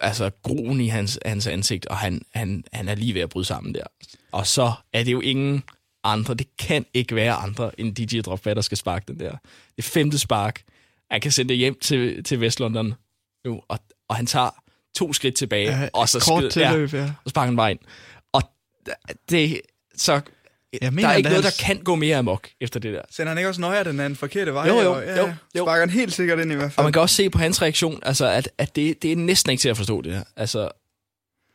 [0.00, 3.44] altså groen i hans, hans ansigt, og han, han, han er lige ved at bryde
[3.44, 3.84] sammen der.
[4.32, 5.62] Og så er det jo ingen
[6.04, 9.36] andre, det kan ikke være andre end DJ Drogba, der skal sparke den der.
[9.76, 10.62] Det femte spark.
[11.10, 12.94] Han kan sende det hjem til, til Vestlondon
[13.44, 13.78] nu, og,
[14.08, 14.50] og han tager
[14.96, 17.12] to skridt tilbage, ja, og så kort tilløb, ja.
[17.24, 17.78] og sparker han bare ind.
[18.32, 18.42] Og
[19.30, 19.60] det,
[19.96, 20.20] så
[20.82, 23.02] jeg mener, der er ikke noget, der kan gå mere amok efter det der.
[23.10, 24.68] Sender han ikke også nøjere den anden forkerte vej?
[24.68, 25.64] Jo, jo, og, ja, jo, jo.
[25.64, 26.78] Sparker han helt sikkert ind i hvert fald.
[26.78, 29.50] Og man kan også se på hans reaktion, altså, at, at det, det er næsten
[29.50, 30.24] ikke til at forstå det her.
[30.36, 30.68] Altså,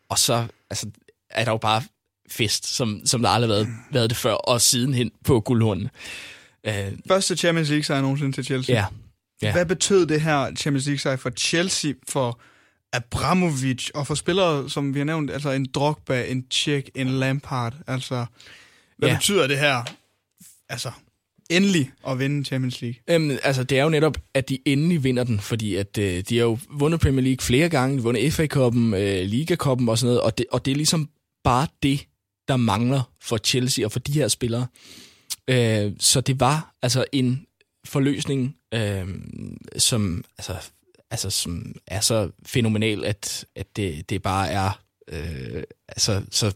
[0.10, 0.90] og så altså,
[1.30, 1.84] er der jo bare
[2.32, 5.90] fest, som, som der aldrig har været, været det før, og sidenhen på guldhornene.
[6.68, 6.74] Uh,
[7.08, 8.76] Første Champions League sejr nogensinde til Chelsea.
[8.76, 8.86] Ja.
[9.42, 9.52] ja.
[9.52, 12.40] Hvad betød det her Champions League sejr for Chelsea, for
[12.94, 17.74] Abramovic og for spillere, som vi har nævnt, altså en Drogba, en Tjek, en Lampard,
[17.88, 18.26] altså
[18.98, 19.16] hvad ja.
[19.16, 19.84] betyder det her?
[20.70, 20.92] Altså,
[21.50, 23.00] endelig at vinde Champions League?
[23.10, 26.38] Øhm, altså, det er jo netop, at de endelig vinder den, fordi at, øh, de
[26.38, 30.08] har jo vundet Premier League flere gange, de har vundet FA-koppen, øh, Liga-koppen og sådan
[30.08, 31.10] noget, og det, og det er ligesom
[31.44, 32.06] bare det,
[32.50, 34.68] der mangler for Chelsea og for de her spillere.
[35.48, 37.46] Øh, så det var altså en
[37.86, 39.08] forløsning, øh,
[39.78, 40.56] som, altså,
[41.12, 44.82] altså, som er så fænomenal, at, at det, det bare er
[45.12, 46.54] øh, altså, så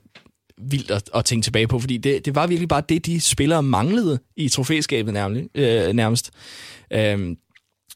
[0.57, 3.63] vildt at, at tænke tilbage på, fordi det, det var virkelig bare det, de spillere
[3.63, 5.47] manglede i trofæskabet nærmest.
[5.55, 6.31] Øh, nærmest.
[6.91, 7.35] Øh,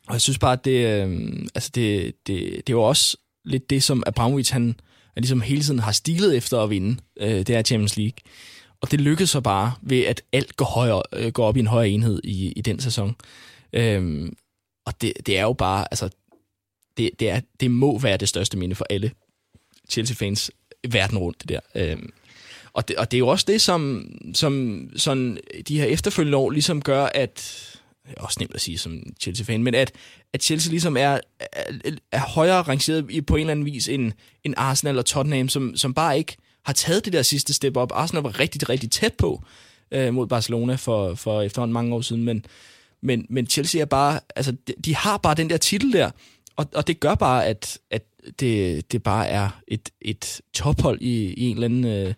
[0.08, 3.84] og jeg synes bare, at det, øh, altså det, det, det var også lidt det,
[3.84, 4.80] som Abramovic, han,
[5.18, 8.18] at ligesom hele tiden har stilet efter at vinde, øh, det her Champions League.
[8.82, 11.68] Og det lykkedes så bare ved, at alt går, højere, øh, går op i en
[11.68, 13.16] højere enhed i, i den sæson.
[13.74, 14.36] Øhm,
[14.86, 16.10] og det, det er jo bare, altså,
[16.98, 19.12] det, det, er, det må være det største minde for alle
[19.90, 20.52] Chelsea-fans
[20.88, 21.60] verden rundt, det der.
[21.76, 22.14] Øhm,
[22.74, 26.50] og, det, og det er jo også det, som, som sådan, de her efterfølgende år
[26.50, 27.64] ligesom gør, at
[28.18, 29.92] også nemt at sige som Chelsea-fan, men at,
[30.34, 31.64] at Chelsea ligesom er, er,
[32.12, 34.12] er højere rangeret på en eller anden vis end,
[34.44, 37.92] end Arsenal og Tottenham, som, som bare ikke har taget det der sidste step op.
[37.94, 39.44] Arsenal var rigtig, rigtig tæt på
[39.92, 42.46] øh, mod Barcelona for, for efterhånden mange år siden, men,
[43.02, 46.12] men, men Chelsea er bare, altså de, de har bare den der titel der,
[46.56, 48.04] og, og det gør bare, at, at
[48.40, 52.14] det, det bare er et, et tophold i, i en eller anden øh,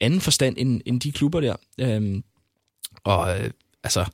[0.00, 1.56] anden forstand end, end de klubber der.
[1.80, 2.24] Øhm,
[3.04, 3.50] og øh,
[3.84, 4.04] altså,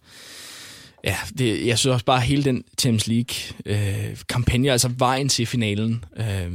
[1.04, 6.04] ja, det, jeg synes også bare hele den Champions League-kampagne, øh, altså vejen til finalen,
[6.16, 6.52] øh,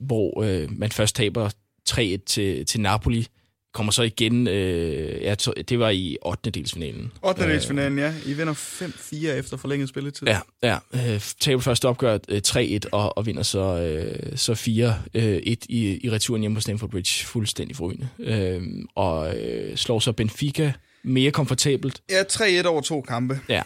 [0.00, 1.50] hvor øh, man først taber
[1.90, 3.28] 3-1 til, til Napoli,
[3.76, 5.34] kommer så igen, øh, ja,
[5.68, 6.50] det var i 8.
[6.50, 7.12] delsfinalen.
[7.22, 7.42] 8.
[7.42, 8.14] delsfinalen, ja.
[8.26, 10.28] I vinder 5-4 efter forlænget spilletid.
[10.28, 10.78] Ja, ja.
[10.94, 16.06] Øh, taber først opgør øh, 3-1 og, og vinder så, øh, så 4-1 øh, i,
[16.06, 17.24] i returen hjemme på Stamford Bridge.
[17.24, 18.08] Fuldstændig forrygende.
[18.18, 18.62] Øh,
[18.94, 20.72] og øh, slår så Benfica
[21.06, 22.02] mere komfortabelt.
[22.10, 23.40] Ja, 3-1 over to kampe.
[23.48, 23.62] Ja,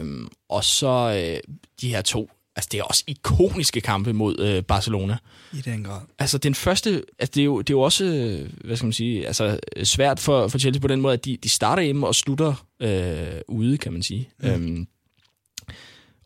[0.00, 4.62] øh, og så øh, de her to altså det er også ikoniske kampe mod øh,
[4.62, 5.16] Barcelona.
[5.52, 6.00] I den grad.
[6.18, 8.04] Altså den første, altså det er jo, det er jo også,
[8.64, 11.48] hvad skal man sige, altså svært for, for Chelsea på den måde, at de, de
[11.48, 14.28] starter hjemme og slutter øh, ude, kan man sige.
[14.42, 14.48] Mm.
[14.48, 14.86] Øhm,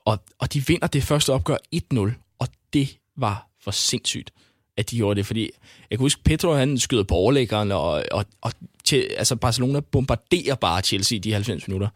[0.04, 4.30] og, og de vinder det første opgør 1-0, og det var for sindssygt,
[4.76, 5.50] at de gjorde det, fordi
[5.90, 8.52] jeg kan huske, Pedro han skyder på overlæggeren, og, og, og
[8.92, 11.88] altså Barcelona bombarderer bare Chelsea i de 90 minutter.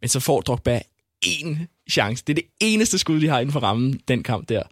[0.00, 0.80] Men så får Drogba
[1.26, 1.56] én
[1.90, 2.24] chance.
[2.26, 4.62] Det er det eneste skud, de har inden for rammen, den kamp der.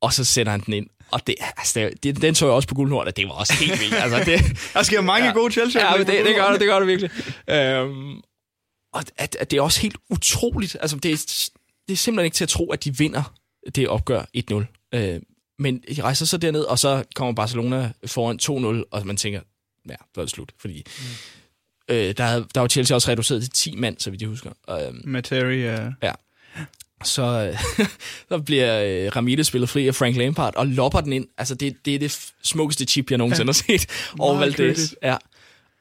[0.00, 0.86] Og så sætter han den ind.
[1.10, 3.80] Og det, altså, det, den så jeg også på guldhorn, og det var også helt
[3.80, 3.94] vildt.
[3.94, 4.40] Altså, det,
[4.74, 5.90] der sker mange ja, gode Chelsea.
[5.90, 7.10] Ja, men det, det, gør det, det gør det virkelig.
[7.50, 8.16] Øhm,
[8.92, 10.76] og at, at det er også helt utroligt.
[10.80, 11.50] Altså, det, er,
[11.88, 13.34] det er simpelthen ikke til at tro, at de vinder
[13.74, 14.54] det opgør 1-0.
[14.94, 15.20] Øh,
[15.58, 18.38] men de rejser så derned, og så kommer Barcelona foran
[18.82, 19.40] 2-0, og man tænker,
[19.88, 20.52] ja, det er slut.
[20.58, 21.04] Fordi mm.
[21.90, 24.50] Øh, der, der var Chelsea også reduceret til 10 mand, så vidt jeg husker.
[24.70, 25.90] Øh, Materi, ja.
[26.02, 26.12] Ja.
[27.04, 27.56] Så,
[28.28, 31.26] så bliver øh, Ramirez spillet fri af Frank Lampard og lopper den ind.
[31.38, 33.86] Altså, det, det er det smukkeste chip, jeg nogensinde har set
[34.18, 34.94] over Valdez.
[35.02, 35.16] Ja.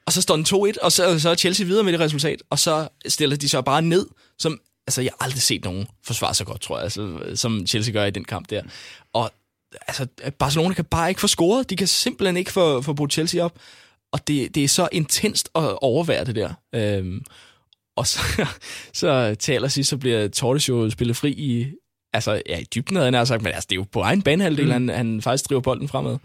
[0.05, 2.59] Og så står den 2-1, og så, så er Chelsea videre med det resultat, og
[2.59, 4.07] så stiller de sig bare ned,
[4.39, 7.93] som altså, jeg har aldrig set nogen forsvare så godt, tror jeg, altså, som Chelsea
[7.93, 8.63] gør i den kamp der.
[9.13, 9.31] Og
[9.87, 10.07] altså,
[10.39, 11.69] Barcelona kan bare ikke få scoret.
[11.69, 13.59] De kan simpelthen ikke få, få brugt Chelsea op
[14.11, 16.53] og det, det er så intenst at overvære det der.
[16.75, 17.21] Øhm,
[17.95, 18.19] og så,
[18.93, 21.67] så taler sidst, så bliver Torres jo spillet fri i,
[22.13, 24.65] altså ja, i dybden havde han sagt, men altså, det er jo på egen banehalvdel,
[24.65, 24.71] mm.
[24.71, 26.17] han, han faktisk driver bolden fremad.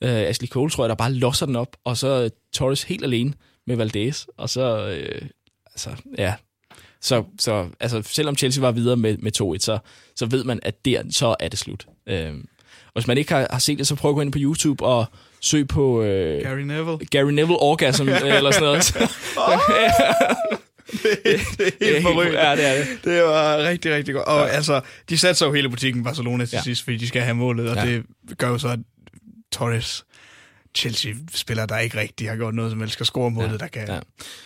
[0.00, 3.32] Øh, Ashley Cole tror jeg, der bare losser den op, og så Torres helt alene
[3.66, 5.28] med Valdez, og så, øh,
[5.66, 6.34] altså, ja,
[7.00, 9.78] så, så altså, selvom Chelsea var videre med, med 2-1, så,
[10.16, 11.86] så ved man, at der, så er det slut.
[12.06, 12.34] Øh,
[12.98, 15.06] hvis man ikke har, har set det, så prøv at gå ind på YouTube og
[15.40, 16.02] søg på...
[16.02, 16.98] Øh, Gary Neville.
[17.10, 18.96] Gary Neville Orgasm, eller sådan noget.
[19.36, 19.58] oh!
[20.92, 21.12] det,
[21.58, 22.48] det er helt forrygende.
[22.48, 22.86] Ja, det er det.
[23.04, 24.26] Det var rigtig, rigtig godt.
[24.26, 24.52] Og ja.
[24.52, 26.62] altså, de satte sig jo hele butikken Barcelona til ja.
[26.62, 27.92] sidst, fordi de skal have målet, og ja.
[27.92, 28.04] det
[28.38, 28.78] gør jo så, at
[29.52, 30.04] Torres,
[30.74, 33.56] Chelsea-spiller, der ikke rigtig har gjort noget som helst, skal score målet, ja.
[33.56, 33.98] der kan ja.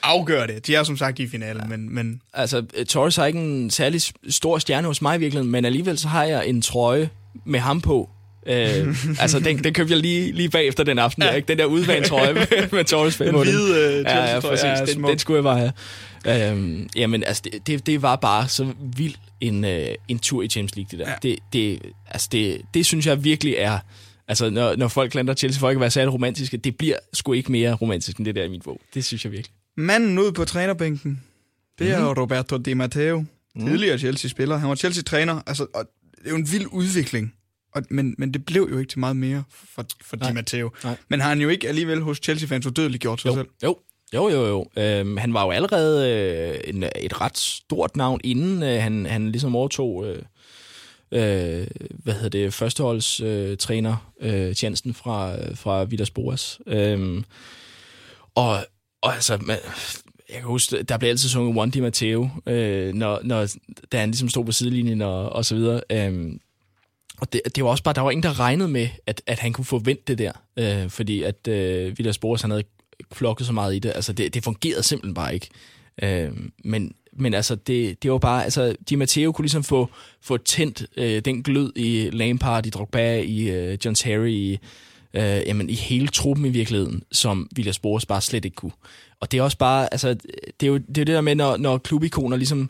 [0.02, 0.66] afgøre det.
[0.66, 1.68] De er som sagt i finalen, ja.
[1.68, 2.20] men, men...
[2.32, 6.08] Altså, Torres har ikke en særlig stor stjerne hos mig i virkeligheden, men alligevel så
[6.08, 7.10] har jeg en trøje
[7.44, 8.10] med ham på,
[8.46, 11.28] Øh, altså, den, den købte jeg lige, lige bagefter den aften, ja.
[11.28, 11.48] der, ikke?
[11.48, 14.64] Den der udvalgte trøje med, med Torres Den hvide uh, ja, ja, præcis.
[14.64, 15.72] Ja, den, den, skulle jeg bare
[16.24, 16.52] have.
[16.52, 19.70] Øhm, jamen, altså, det, det, det var bare så vild en, uh,
[20.08, 21.10] en tur i Champions League, det der.
[21.10, 21.16] Ja.
[21.22, 23.78] Det, det, altså, det, det synes jeg virkelig er...
[24.28, 27.32] Altså, når, når folk klandrer Chelsea for ikke at være særlig romantiske, det bliver sgu
[27.32, 28.80] ikke mere romantisk end det der i min bog.
[28.94, 29.54] Det synes jeg virkelig.
[29.76, 31.22] Manden ud på trænerbænken,
[31.78, 32.20] det er mm.
[32.20, 33.24] Roberto Di Matteo.
[33.54, 33.66] Mm.
[33.66, 34.56] Tidligere Chelsea-spiller.
[34.56, 35.40] Han var Chelsea-træner.
[35.46, 35.84] Altså, og
[36.18, 37.34] det er jo en vild udvikling
[37.74, 40.70] og, men, men det blev jo ikke til meget mere for, for Di Matteo.
[40.84, 40.96] Nej.
[41.08, 43.34] Men har han jo ikke alligevel hos Chelsea-fans udødeligt gjort sig jo.
[43.34, 43.48] selv?
[43.62, 43.78] Jo,
[44.14, 44.46] jo, jo.
[44.46, 44.82] jo.
[44.82, 49.30] Øhm, han var jo allerede øh, en, et ret stort navn, inden øh, han, han
[49.30, 50.06] ligesom overtog...
[50.06, 50.22] Øh,
[51.12, 56.58] øh, hvad hedder det, førsteholdstræner øh, tjenesten fra, fra Vidas Boas.
[56.66, 57.24] Øhm,
[58.34, 58.56] og,
[59.02, 59.58] og altså, man,
[60.28, 63.48] jeg kan huske, der blev altid sunget One Di Matteo, øh, når, når,
[63.92, 65.80] da han ligesom stod på sidelinjen og, og så videre.
[65.92, 66.40] Øhm,
[67.22, 69.52] og det, det var også bare, der var ingen, der regnede med, at, at han
[69.52, 70.32] kunne forvente det der.
[70.56, 72.64] Øh, fordi at øh, Vilas Boras, han havde
[73.12, 73.92] flokket så meget i det.
[73.94, 75.48] Altså, det, det fungerede simpelthen bare ikke.
[76.02, 76.30] Øh,
[76.64, 79.88] men, men altså, det, det var bare, altså, Di Matteo kunne ligesom få,
[80.20, 84.58] få tændt øh, den glød i Lampard, i Drogba, i øh, John Terry, i,
[85.14, 88.72] øh, jamen, i hele truppen i virkeligheden, som Vilas Boras bare slet ikke kunne.
[89.20, 90.14] Og det er også bare, altså,
[90.60, 92.68] det er jo det, er det der med, når, når klubikoner ligesom øh,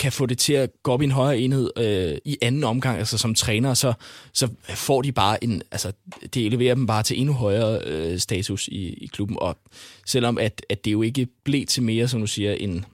[0.00, 2.98] kan få det til at gå op i en højere enhed øh, i anden omgang,
[2.98, 3.92] altså som træner, så,
[4.32, 5.92] så får de bare en, altså
[6.34, 9.58] det eleverer dem bare til endnu højere øh, status i, i klubben, og
[10.06, 12.84] selvom at, at det jo ikke blev til mere, som du siger, en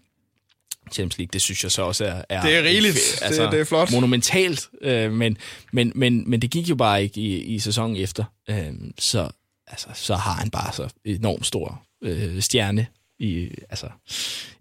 [0.92, 2.22] Champions League, det synes jeg så også er...
[2.28, 3.92] er det er rigeligt, altså, det, det er flot.
[3.92, 5.36] Monumentalt, øh, men,
[5.72, 9.30] men, men, men det gik jo bare ikke i, i sæsonen efter, øh, så,
[9.66, 12.86] altså, så har han bare så enormt stor øh, stjerne
[13.18, 13.86] i, altså,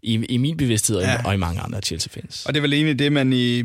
[0.02, 1.24] i, i min bevidsthed ja.
[1.26, 2.46] og i mange andre Chelsea-fans.
[2.46, 3.64] Og det er vel egentlig det, man i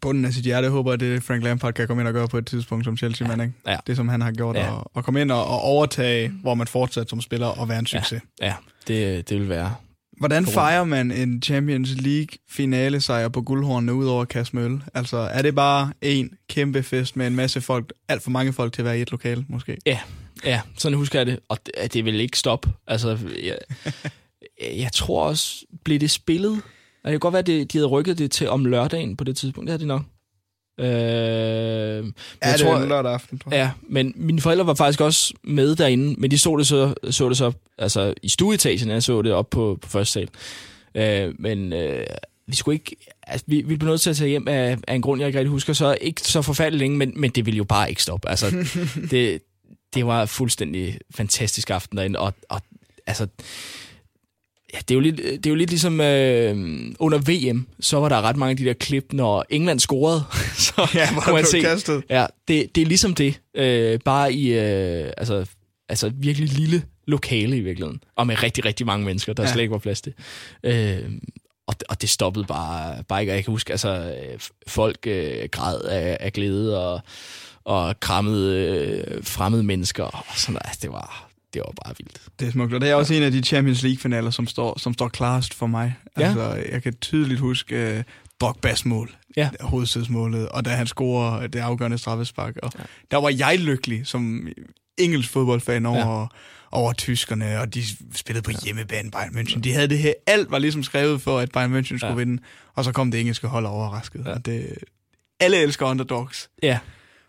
[0.00, 2.38] bunden af sit hjerte håber, at det Frank Lampard kan komme ind og gøre på
[2.38, 3.40] et tidspunkt som Chelsea-mand.
[3.40, 3.46] Ja.
[3.46, 3.58] Ikke?
[3.66, 3.76] Ja.
[3.86, 4.70] Det, som han har gjort, ja.
[4.70, 7.86] og, og komme ind og, og overtage, hvor man fortsat som spiller og være en
[7.86, 8.22] succes.
[8.40, 8.54] Ja, ja.
[8.88, 9.74] Det, det vil være
[10.18, 14.82] Hvordan fejrer man en Champions League finale sejr på guldhornene ud over Kasmøl?
[14.94, 18.72] Altså, er det bare en kæmpe fest med en masse folk, alt for mange folk
[18.72, 19.78] til at være i et lokal, måske?
[19.86, 19.98] Ja,
[20.44, 21.38] ja sådan husker jeg det.
[21.48, 22.70] Og det, det vil ikke stoppe.
[22.86, 23.58] Altså, jeg,
[24.62, 26.62] jeg tror også, blev det spillet?
[27.04, 29.68] Det kan godt være, at de havde rykket det til om lørdagen på det tidspunkt.
[29.68, 30.02] Det er det nok.
[30.80, 32.02] Øh, ja,
[32.42, 33.58] jeg det tror, lørdag aften, tror jeg.
[33.58, 37.28] Ja, men mine forældre var faktisk også med derinde, men de så det så, så,
[37.28, 40.28] det så altså, i stueetagen, jeg så det op på, på første sal.
[40.94, 42.06] Øh, men øh,
[42.46, 42.96] vi skulle ikke...
[43.26, 45.38] Altså, vi, vi blev nødt til at tage hjem af, af en grund, jeg ikke
[45.38, 48.28] rigtig husker, så ikke så forfærdeligt længe, men, men det ville jo bare ikke stoppe.
[48.28, 48.66] Altså,
[49.10, 49.42] det,
[49.94, 52.60] det var fuldstændig fantastisk aften derinde, og, og
[53.06, 53.26] altså
[54.74, 56.56] Ja, det er jo lidt, det er jo lidt ligesom øh,
[56.98, 60.24] under VM, så var der ret mange af de der klip, når England scorede.
[60.66, 62.02] så ja, hvor man se, kastet.
[62.10, 63.40] Ja, det, det er ligesom det.
[63.54, 65.46] Øh, bare i øh, altså,
[65.88, 68.00] altså virkelig lille lokale i virkeligheden.
[68.16, 69.52] Og med rigtig, rigtig mange mennesker, der ja.
[69.52, 70.12] slet ikke var plads til.
[70.64, 71.10] Øh,
[71.66, 73.32] og, og det stoppede bare, bare ikke.
[73.32, 74.14] Jeg kan huske, altså
[74.66, 77.00] folk øh, græd af, af glæde og,
[77.64, 80.04] og krammede øh, fremmede mennesker.
[80.04, 82.20] Og sådan, altså, det var, det var bare vildt.
[82.40, 83.18] Det er smukt, og det er også ja.
[83.18, 85.94] en af de Champions League-finaler, som står, som står klarest for mig.
[86.18, 86.22] Ja.
[86.22, 88.02] Altså, jeg kan tydeligt huske uh,
[88.40, 89.50] Drogbas mål, ja.
[89.60, 92.56] hovedstødsmålet, og da han scorer det afgørende straffespark.
[92.62, 92.84] Og ja.
[93.10, 94.48] Der var jeg lykkelig som
[94.98, 96.26] engelsk fodboldfan over, ja.
[96.70, 97.82] over tyskerne, og de
[98.14, 99.60] spillede på hjemmebane Bayern München.
[99.60, 102.14] De havde det her, alt var ligesom skrevet for, at Bayern München skulle ja.
[102.14, 102.42] vinde,
[102.74, 104.22] og så kom det engelske hold overrasket.
[104.24, 104.30] Ja.
[104.32, 104.74] Og det,
[105.40, 106.50] alle elsker underdogs.
[106.62, 106.78] Ja.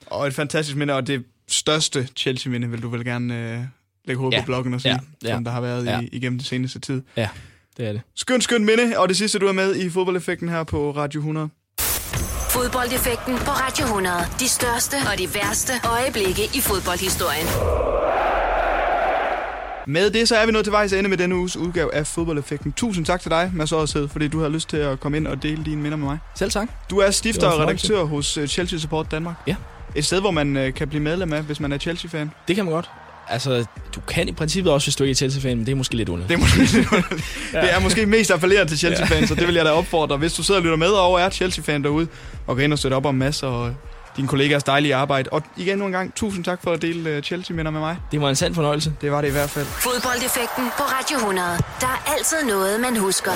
[0.07, 3.57] Og et fantastisk minde, og det største Chelsea-minde vil du vel gerne...
[3.59, 3.65] Uh,
[4.07, 4.41] lægge hovedet ja.
[4.41, 4.91] på bloggen og sige,
[5.23, 5.27] ja.
[5.29, 5.35] Ja.
[5.35, 5.99] som der har været ja.
[5.99, 7.01] i, igennem det seneste tid.
[7.17, 7.29] Ja,
[7.77, 8.01] det er det.
[8.15, 11.49] Skøn, skøn minde, og det sidste, du er med i fodboldeffekten her på Radio 100.
[12.49, 14.15] Fodboldeffekten på Radio 100.
[14.39, 17.47] De største og de værste øjeblikke i fodboldhistorien.
[19.87, 22.73] Med det, så er vi nået til vejs ende med denne uges udgave af Fodboldeffekten.
[22.73, 25.43] Tusind tak til dig, Mads Årshed, fordi du har lyst til at komme ind og
[25.43, 26.17] dele dine minder med mig.
[26.35, 26.69] Selv tak.
[26.89, 29.35] Du er stifter og redaktør hos øh, Chelsea Support Danmark.
[29.47, 29.55] Ja.
[29.95, 32.31] Et sted, hvor man øh, kan blive medlem af, hvis man er Chelsea-fan.
[32.47, 32.89] Det kan man godt
[33.29, 33.65] altså,
[33.95, 36.09] du kan i princippet også, hvis du ikke er Chelsea-fan, men det er måske lidt
[36.09, 36.29] underligt.
[36.29, 37.25] Det er måske lidt underligt.
[37.53, 37.61] ja.
[37.61, 40.17] Det er måske mest appelleret til Chelsea-fans, så det vil jeg da opfordre.
[40.17, 42.07] Hvis du sidder og lytter med og er Chelsea-fan derude,
[42.47, 43.75] og går ind og støtter op om masser og
[44.17, 45.29] dine kollegaers dejlige arbejde.
[45.31, 47.97] Og igen nu en gang, tusind tak for at dele uh, Chelsea-minder med mig.
[48.11, 48.93] Det var en sand fornøjelse.
[49.01, 49.65] Det var det i hvert fald.
[49.65, 51.47] Fodboldeffekten på Radio 100.
[51.81, 53.31] Der er altid noget, man husker.